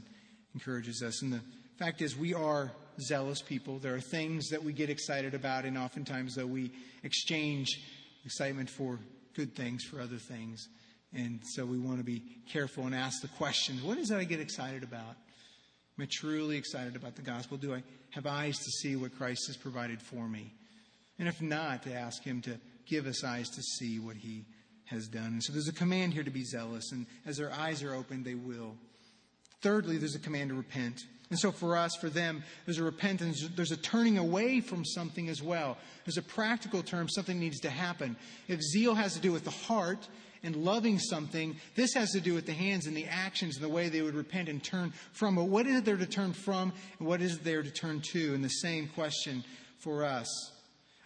[0.53, 1.21] encourages us.
[1.21, 1.41] And the
[1.77, 3.79] fact is, we are zealous people.
[3.79, 6.71] There are things that we get excited about, and oftentimes, though, we
[7.03, 7.67] exchange
[8.25, 8.99] excitement for
[9.35, 10.67] good things for other things.
[11.15, 14.23] And so we want to be careful and ask the questions what is it I
[14.23, 15.15] get excited about?
[15.97, 17.57] Am I truly excited about the gospel?
[17.57, 20.51] Do I have eyes to see what Christ has provided for me?
[21.19, 24.45] And if not, to ask Him to give us eyes to see what He
[24.85, 25.27] has done.
[25.27, 28.25] And so there's a command here to be zealous, and as their eyes are opened,
[28.25, 28.75] they will.
[29.61, 31.01] Thirdly, there's a command to repent.
[31.29, 35.29] And so for us, for them, there's a repentance, there's a turning away from something
[35.29, 35.77] as well.
[36.05, 38.17] There's a practical term, something needs to happen.
[38.47, 40.07] If zeal has to do with the heart
[40.43, 43.69] and loving something, this has to do with the hands and the actions and the
[43.69, 45.35] way they would repent and turn from.
[45.35, 48.33] But what is there to turn from and what is there to turn to?
[48.33, 49.43] And the same question
[49.79, 50.27] for us.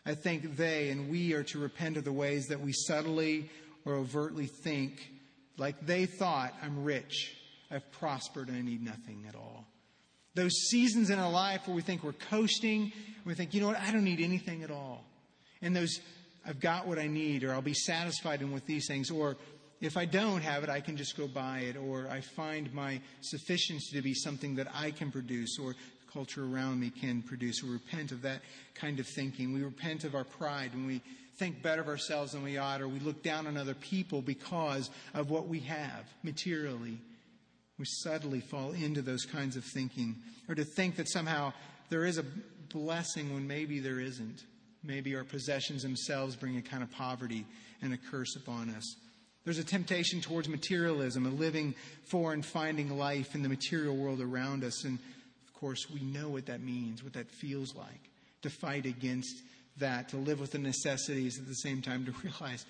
[0.06, 3.50] I think they and we are to repent of the ways that we subtly
[3.85, 5.12] or overtly think,
[5.58, 7.35] like they thought, I'm rich,
[7.69, 9.65] I've prospered, and I need nothing at all.
[10.35, 12.92] Those seasons in our life where we think we're coasting,
[13.25, 15.04] we think, you know what, I don't need anything at all.
[15.62, 16.00] And those,
[16.48, 19.35] I've got what I need, or I'll be satisfied with these things, or
[19.81, 23.02] if I don't have it, I can just go buy it, or I find my
[23.21, 27.62] sufficiency to be something that I can produce, or the culture around me can produce.
[27.62, 28.41] We repent of that
[28.75, 29.54] kind of thinking.
[29.54, 31.02] We repent of our pride when we
[31.37, 34.89] think better of ourselves than we ought, or we look down on other people because
[35.13, 36.98] of what we have materially.
[37.77, 40.15] We subtly fall into those kinds of thinking,
[40.50, 41.54] or to think that somehow
[41.89, 42.25] there is a
[42.73, 44.43] blessing when maybe there isn't.
[44.88, 47.46] Maybe our possessions themselves bring a kind of poverty
[47.81, 48.96] and a curse upon us.
[49.44, 51.75] There's a temptation towards materialism, a living
[52.06, 54.85] for and finding life in the material world around us.
[54.85, 54.98] And
[55.46, 58.10] of course, we know what that means, what that feels like
[58.44, 59.42] to fight against
[59.77, 62.65] that, to live with the necessities at the same time, to realize,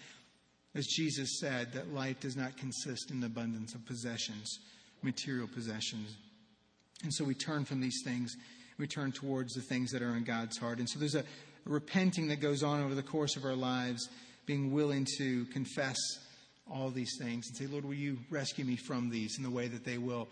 [0.74, 4.60] as Jesus said, that life does not consist in the abundance of possessions,
[5.04, 6.16] material possessions.
[7.04, 8.36] And so we turn from these things,
[8.80, 10.80] we turn towards the things that are in God's heart.
[10.80, 11.24] And so there's a,
[11.70, 14.10] repenting that goes on over the course of our lives,
[14.46, 15.98] being willing to confess
[16.72, 19.68] all these things and say, Lord, will you rescue me from these in the way
[19.68, 20.28] that they will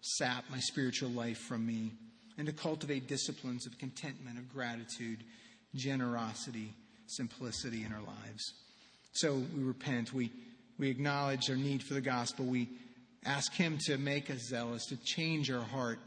[0.00, 1.92] sap my spiritual life from me?
[2.36, 5.24] And to cultivate disciplines of contentment, of gratitude,
[5.74, 6.72] generosity,
[7.06, 8.54] simplicity in our lives.
[9.12, 10.12] So we repent.
[10.12, 10.30] We,
[10.78, 12.44] we acknowledge our need for the gospel.
[12.44, 12.68] We
[13.24, 15.98] ask Him to make us zealous, to change our heart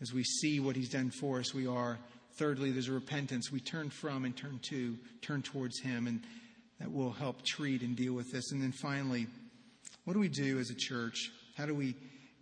[0.00, 1.52] as we see what He's done for us.
[1.52, 1.98] We are.
[2.36, 3.50] Thirdly, there's a repentance.
[3.50, 6.06] We turn from and turn to, turn towards Him.
[6.06, 6.20] And
[6.80, 8.52] that will help treat and deal with this.
[8.52, 9.26] And then finally,
[10.04, 11.30] what do we do as a church?
[11.56, 11.96] How do we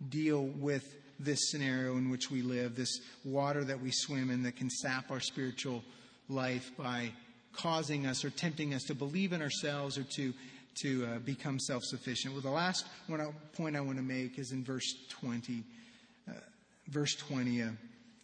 [0.09, 4.55] deal with this scenario in which we live, this water that we swim in that
[4.55, 5.83] can sap our spiritual
[6.29, 7.11] life by
[7.53, 10.31] causing us or tempting us to believe in ourselves or to,
[10.75, 12.33] to uh, become self sufficient?
[12.33, 12.85] Well, the last
[13.53, 15.63] point I want to make is in verse 20.
[16.29, 16.33] Uh,
[16.89, 17.69] verse 20, uh,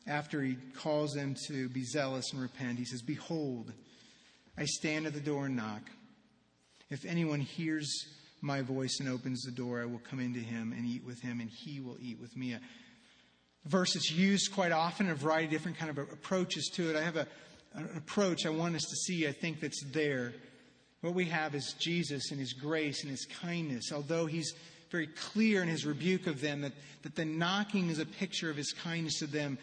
[0.05, 3.71] after he calls them to be zealous and repent, he says, Behold,
[4.57, 5.81] I stand at the door and knock.
[6.89, 7.89] If anyone hears
[8.41, 11.39] my voice and opens the door, I will come into him and eat with him,
[11.39, 12.53] and he will eat with me.
[12.53, 12.59] A
[13.65, 16.97] verse that's used quite often, a variety of different kind of approaches to it.
[16.97, 17.27] I have a,
[17.73, 20.33] an approach I want us to see, I think, that's there.
[20.99, 24.53] What we have is Jesus and his grace and his kindness, although he's
[24.91, 28.55] very clear in his rebuke of them that, that the knocking is a picture of
[28.55, 29.57] his kindness to them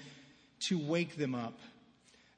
[0.69, 1.59] to wake them up.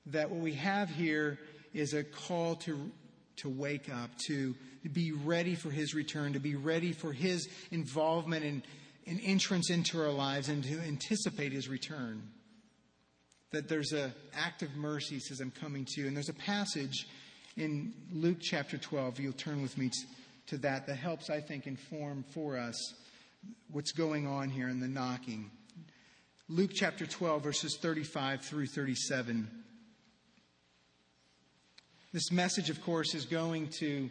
[0.07, 1.39] That what we have here
[1.73, 2.91] is a call to,
[3.37, 4.55] to wake up, to
[4.93, 8.63] be ready for his return, to be ready for his involvement and,
[9.07, 12.23] and entrance into our lives, and to anticipate his return.
[13.53, 16.07] That there's an act of mercy, says, I'm coming to you.
[16.07, 17.07] And there's a passage
[17.57, 19.91] in Luke chapter 12, you'll turn with me
[20.47, 22.95] to that, that helps, I think, inform for us
[23.71, 25.51] what's going on here in the knocking.
[26.55, 29.49] Luke chapter 12, verses 35 through 37.
[32.13, 34.11] This message, of course, is going to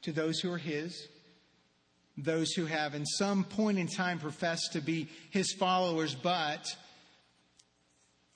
[0.00, 1.06] to those who are His,
[2.16, 6.64] those who have, in some point in time, professed to be His followers, but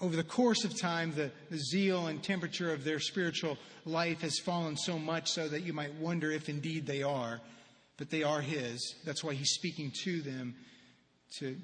[0.03, 4.39] over the course of time, the, the, zeal and temperature of their spiritual life has
[4.39, 7.41] fallen so much so that you might wonder if indeed they are.
[7.97, 8.97] But they are His.
[9.07, 10.57] That's why He's speaking to them
[11.39, 11.57] to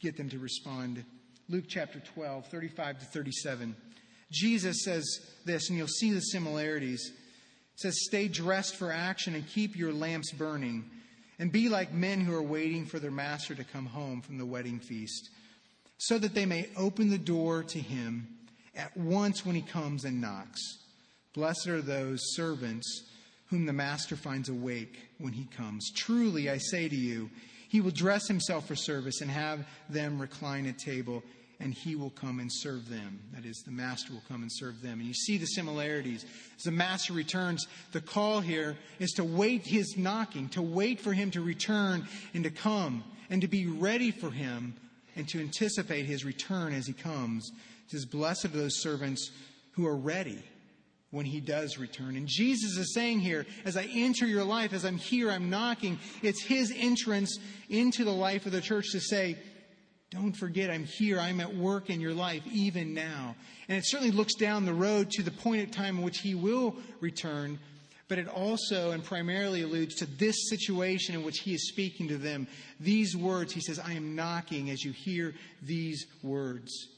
[0.00, 1.04] get them to respond.
[1.48, 3.76] Luke chapter 12, 35 to 37.
[4.30, 5.04] Jesus says
[5.44, 7.12] this, and you'll see the similarities
[7.80, 10.90] says, Stay dressed for action and keep your lamps burning,
[11.38, 14.44] and be like men who are waiting for their master to come home from the
[14.44, 15.30] wedding feast,
[15.96, 18.28] so that they may open the door to him
[18.76, 20.60] at once when he comes and knocks.
[21.34, 23.04] Blessed are those servants
[23.46, 25.90] whom the master finds awake when he comes.
[25.96, 27.30] Truly, I say to you,
[27.70, 31.22] he will dress himself for service and have them recline at table
[31.60, 33.20] and he will come and serve them.
[33.32, 34.98] That is, the master will come and serve them.
[34.98, 36.24] And you see the similarities.
[36.56, 41.12] As the master returns, the call here is to wait his knocking, to wait for
[41.12, 44.74] him to return and to come, and to be ready for him
[45.14, 47.52] and to anticipate his return as he comes.
[47.84, 49.30] It says, Blessed are those servants
[49.72, 50.42] who are ready
[51.10, 52.16] when he does return.
[52.16, 55.98] And Jesus is saying here, as I enter your life, as I'm here, I'm knocking,
[56.22, 57.38] it's his entrance
[57.68, 59.36] into the life of the church to say,
[60.10, 61.20] don't forget, I'm here.
[61.20, 63.36] I'm at work in your life, even now.
[63.68, 66.34] And it certainly looks down the road to the point of time in which He
[66.34, 67.60] will return,
[68.08, 72.18] but it also and primarily alludes to this situation in which He is speaking to
[72.18, 72.48] them.
[72.80, 75.32] These words, He says, I am knocking as you hear
[75.62, 76.88] these words.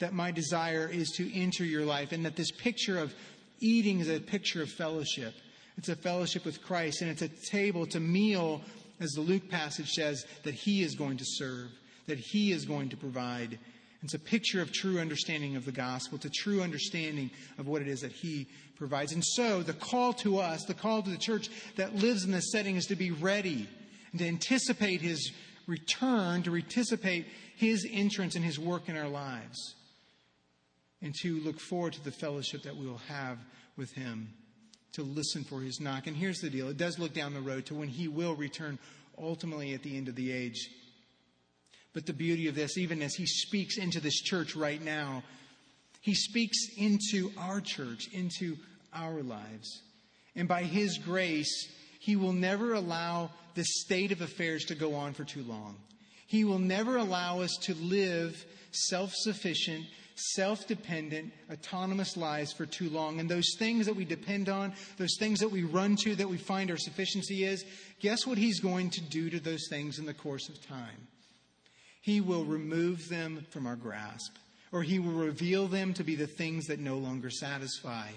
[0.00, 3.14] That my desire is to enter your life, and that this picture of
[3.60, 5.34] eating is a picture of fellowship.
[5.76, 8.62] It's a fellowship with Christ, and it's a table, it's a meal,
[9.00, 11.70] as the Luke passage says, that He is going to serve
[12.06, 13.58] that He is going to provide.
[14.02, 16.18] It's a picture of true understanding of the gospel.
[16.24, 18.46] A true understanding of what it is that He
[18.76, 19.12] provides.
[19.12, 22.52] And so, the call to us, the call to the church that lives in this
[22.52, 23.68] setting is to be ready
[24.12, 25.32] and to anticipate His
[25.66, 27.26] return, to anticipate
[27.56, 29.74] His entrance and His work in our lives,
[31.02, 33.38] and to look forward to the fellowship that we will have
[33.76, 34.28] with Him,
[34.92, 36.06] to listen for His knock.
[36.06, 38.78] And here's the deal it does look down the road to when He will return
[39.18, 40.68] ultimately at the end of the age.
[41.92, 45.22] But the beauty of this, even as he speaks into this church right now,
[46.02, 48.58] he speaks into our church, into
[48.92, 49.82] our lives.
[50.34, 55.14] And by his grace, he will never allow this state of affairs to go on
[55.14, 55.76] for too long.
[56.26, 59.86] He will never allow us to live self sufficient,
[60.16, 63.20] self dependent, autonomous lives for too long.
[63.20, 66.38] And those things that we depend on, those things that we run to, that we
[66.38, 67.64] find our sufficiency is,
[68.00, 71.08] guess what He's going to do to those things in the course of time?
[72.00, 74.32] He will remove them from our grasp,
[74.72, 78.08] or He will reveal them to be the things that no longer satisfy.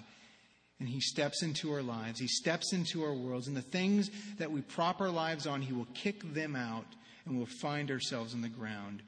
[0.80, 4.52] And He steps into our lives, He steps into our worlds, and the things that
[4.52, 6.86] we prop our lives on, He will kick them out,
[7.26, 9.04] and we'll find ourselves on the ground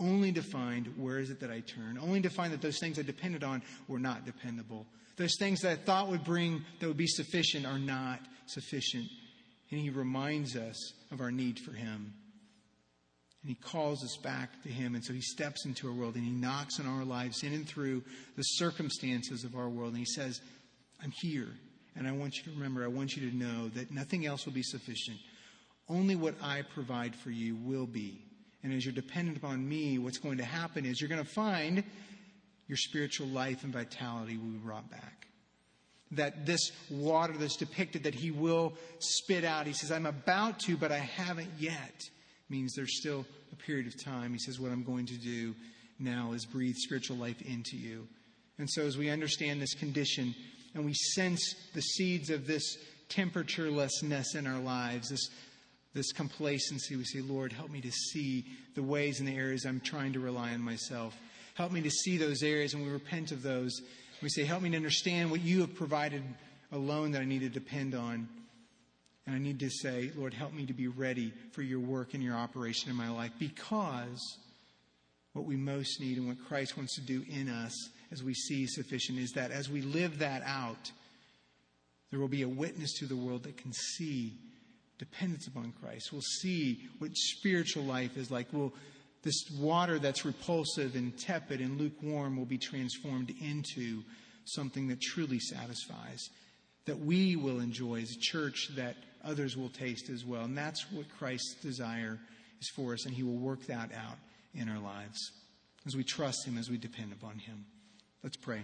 [0.00, 2.98] only to find where is it that I turn, only to find that those things
[2.98, 4.86] I depended on were not dependable.
[5.16, 9.06] Those things that I thought would bring, that would be sufficient, are not sufficient.
[9.70, 12.12] And He reminds us of our need for Him.
[13.42, 14.94] And He calls us back to Him.
[14.94, 17.66] And so He steps into our world and He knocks on our lives in and
[17.66, 18.02] through
[18.36, 19.90] the circumstances of our world.
[19.90, 20.40] And He says,
[21.02, 21.48] I'm here.
[21.96, 24.52] And I want you to remember, I want you to know that nothing else will
[24.52, 25.18] be sufficient.
[25.88, 28.24] Only what I provide for you will be.
[28.64, 31.84] And as you're dependent upon me, what's going to happen is you're going to find
[32.66, 35.26] your spiritual life and vitality will be brought back.
[36.12, 40.78] That this water that's depicted that he will spit out, he says, I'm about to,
[40.78, 42.00] but I haven't yet,
[42.48, 44.32] means there's still a period of time.
[44.32, 45.54] He says, What I'm going to do
[45.98, 48.08] now is breathe spiritual life into you.
[48.58, 50.34] And so, as we understand this condition
[50.74, 52.78] and we sense the seeds of this
[53.10, 55.28] temperaturelessness in our lives, this
[55.94, 56.96] this complacency.
[56.96, 60.20] We say, Lord, help me to see the ways and the areas I'm trying to
[60.20, 61.16] rely on myself.
[61.54, 63.80] Help me to see those areas, and we repent of those.
[64.20, 66.22] We say, Help me to understand what you have provided
[66.72, 68.28] alone that I need to depend on.
[69.26, 72.22] And I need to say, Lord, help me to be ready for your work and
[72.22, 74.38] your operation in my life because
[75.32, 77.72] what we most need and what Christ wants to do in us
[78.12, 80.90] as we see sufficient is that as we live that out,
[82.10, 84.34] there will be a witness to the world that can see
[84.98, 86.12] dependence upon Christ.
[86.12, 88.48] We'll see what spiritual life is like.
[88.52, 88.72] We'll,
[89.22, 94.02] this water that's repulsive and tepid and lukewarm will be transformed into
[94.44, 96.28] something that truly satisfies,
[96.84, 100.44] that we will enjoy as a church, that others will taste as well.
[100.44, 102.18] And that's what Christ's desire
[102.60, 104.18] is for us, and He will work that out
[104.54, 105.18] in our lives
[105.86, 107.64] as we trust Him, as we depend upon Him.
[108.22, 108.62] Let's pray.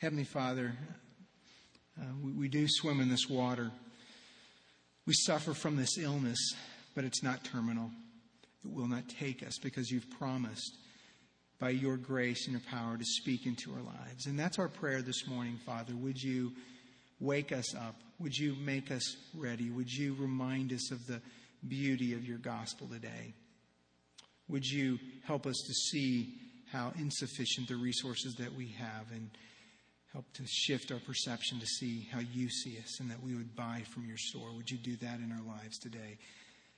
[0.00, 0.76] Heavenly Father,
[2.00, 3.70] uh, we, we do swim in this water.
[5.06, 6.38] We suffer from this illness,
[6.94, 7.90] but it's not terminal.
[8.64, 10.76] It will not take us because you've promised
[11.60, 14.26] by your grace and your power to speak into our lives.
[14.26, 15.94] And that's our prayer this morning, Father.
[15.94, 16.52] Would you
[17.20, 17.96] wake us up?
[18.18, 19.70] Would you make us ready?
[19.70, 21.20] Would you remind us of the
[21.66, 23.34] beauty of your gospel today?
[24.48, 26.34] Would you help us to see
[26.70, 29.30] how insufficient the resources that we have and
[30.14, 33.56] Help to shift our perception to see how you see us and that we would
[33.56, 34.54] buy from your store.
[34.54, 36.18] Would you do that in our lives today?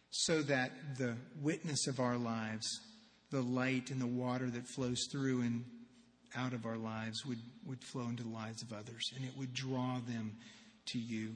[0.09, 2.67] So that the witness of our lives,
[3.31, 5.67] the light and the water that flows through and
[6.35, 9.53] out of our lives would, would flow into the lives of others and it would
[9.53, 10.33] draw them
[10.87, 11.35] to you.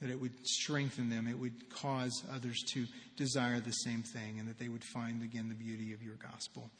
[0.00, 1.26] That it would strengthen them.
[1.26, 2.86] It would cause others to
[3.16, 6.70] desire the same thing and that they would find again the beauty of your gospel.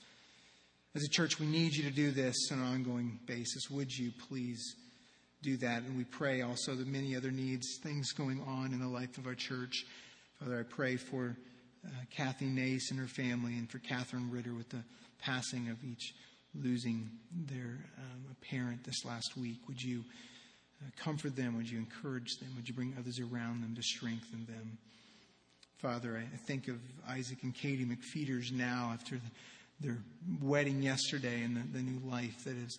[0.93, 3.71] As a church, we need you to do this on an ongoing basis.
[3.71, 4.75] Would you please
[5.41, 5.85] do that?
[5.85, 9.29] And we pray also the many other needs, things going on in the life of
[9.29, 9.85] our church.
[10.41, 11.37] Father, I pray for
[11.87, 14.83] uh, Kathy Nace and her family, and for Catherine Ritter with the
[15.21, 16.13] passing of each
[16.61, 19.61] losing their um, parent this last week.
[19.69, 20.03] Would you
[20.83, 21.57] uh, comfort them?
[21.57, 22.49] Would you encourage them?
[22.57, 24.77] Would you bring others around them to strengthen them?
[25.79, 29.31] Father, I think of Isaac and Katie McFeeters now after the
[29.81, 29.99] their
[30.41, 32.79] wedding yesterday and the, the new life that has,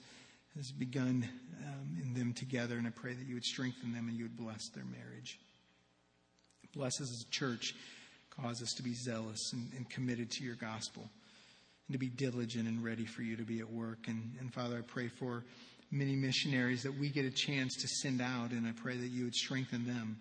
[0.55, 1.27] has begun
[1.65, 2.77] um, in them together.
[2.77, 5.39] And I pray that you would strengthen them and you would bless their marriage.
[6.73, 7.73] Bless us as a church.
[8.41, 11.09] Cause us to be zealous and, and committed to your gospel
[11.87, 14.07] and to be diligent and ready for you to be at work.
[14.07, 15.43] And, and Father, I pray for
[15.91, 19.25] many missionaries that we get a chance to send out, and I pray that you
[19.25, 20.17] would strengthen them.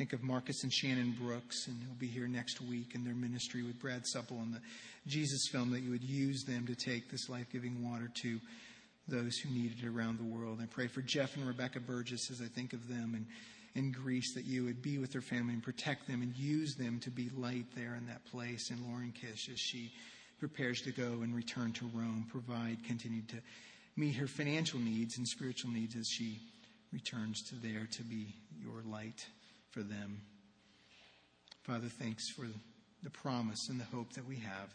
[0.00, 3.62] Think of Marcus and Shannon Brooks, and he'll be here next week in their ministry
[3.62, 4.62] with Brad Supple and the
[5.06, 8.40] Jesus film, that you would use them to take this life giving water to
[9.08, 10.58] those who need it around the world.
[10.62, 13.26] I pray for Jeff and Rebecca Burgess as I think of them
[13.74, 16.98] in Greece, that you would be with their family and protect them and use them
[17.00, 18.70] to be light there in that place.
[18.70, 19.92] And Lauren Kish, as she
[20.38, 23.36] prepares to go and return to Rome, provide, continue to
[23.98, 26.40] meet her financial needs and spiritual needs as she
[26.90, 28.34] returns to there to be
[28.64, 29.26] your light
[29.70, 30.22] for them.
[31.62, 32.46] Father, thanks for
[33.02, 34.74] the promise and the hope that we have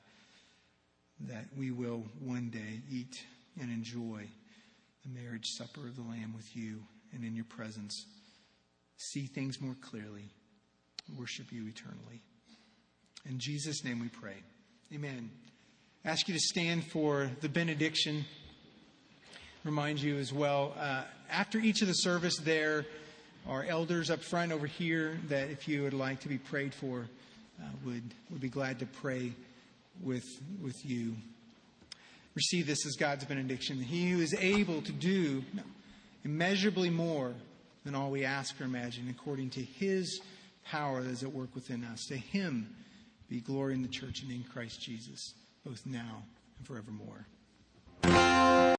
[1.21, 3.23] that we will one day eat
[3.59, 4.27] and enjoy
[5.03, 6.79] the marriage supper of the Lamb with you
[7.13, 8.05] and in your presence,
[8.97, 10.29] see things more clearly,
[11.17, 12.21] worship you eternally.
[13.27, 14.35] In Jesus' name we pray.
[14.93, 15.29] Amen.
[16.03, 18.25] I ask you to stand for the benediction.
[19.63, 22.85] Remind you as well, uh, after each of the service, there
[23.47, 27.07] are elders up front over here that if you would like to be prayed for,
[27.61, 29.31] uh, would, would be glad to pray
[30.03, 30.25] with,
[30.61, 31.15] with you.
[32.33, 33.81] Receive this as God's benediction.
[33.81, 35.43] He who is able to do
[36.23, 37.33] immeasurably more
[37.85, 40.19] than all we ask or imagine, according to his
[40.65, 42.05] power that is at work within us.
[42.07, 42.75] To him
[43.29, 45.33] be glory in the church and in Christ Jesus,
[45.63, 46.23] both now
[46.57, 47.25] and forevermore.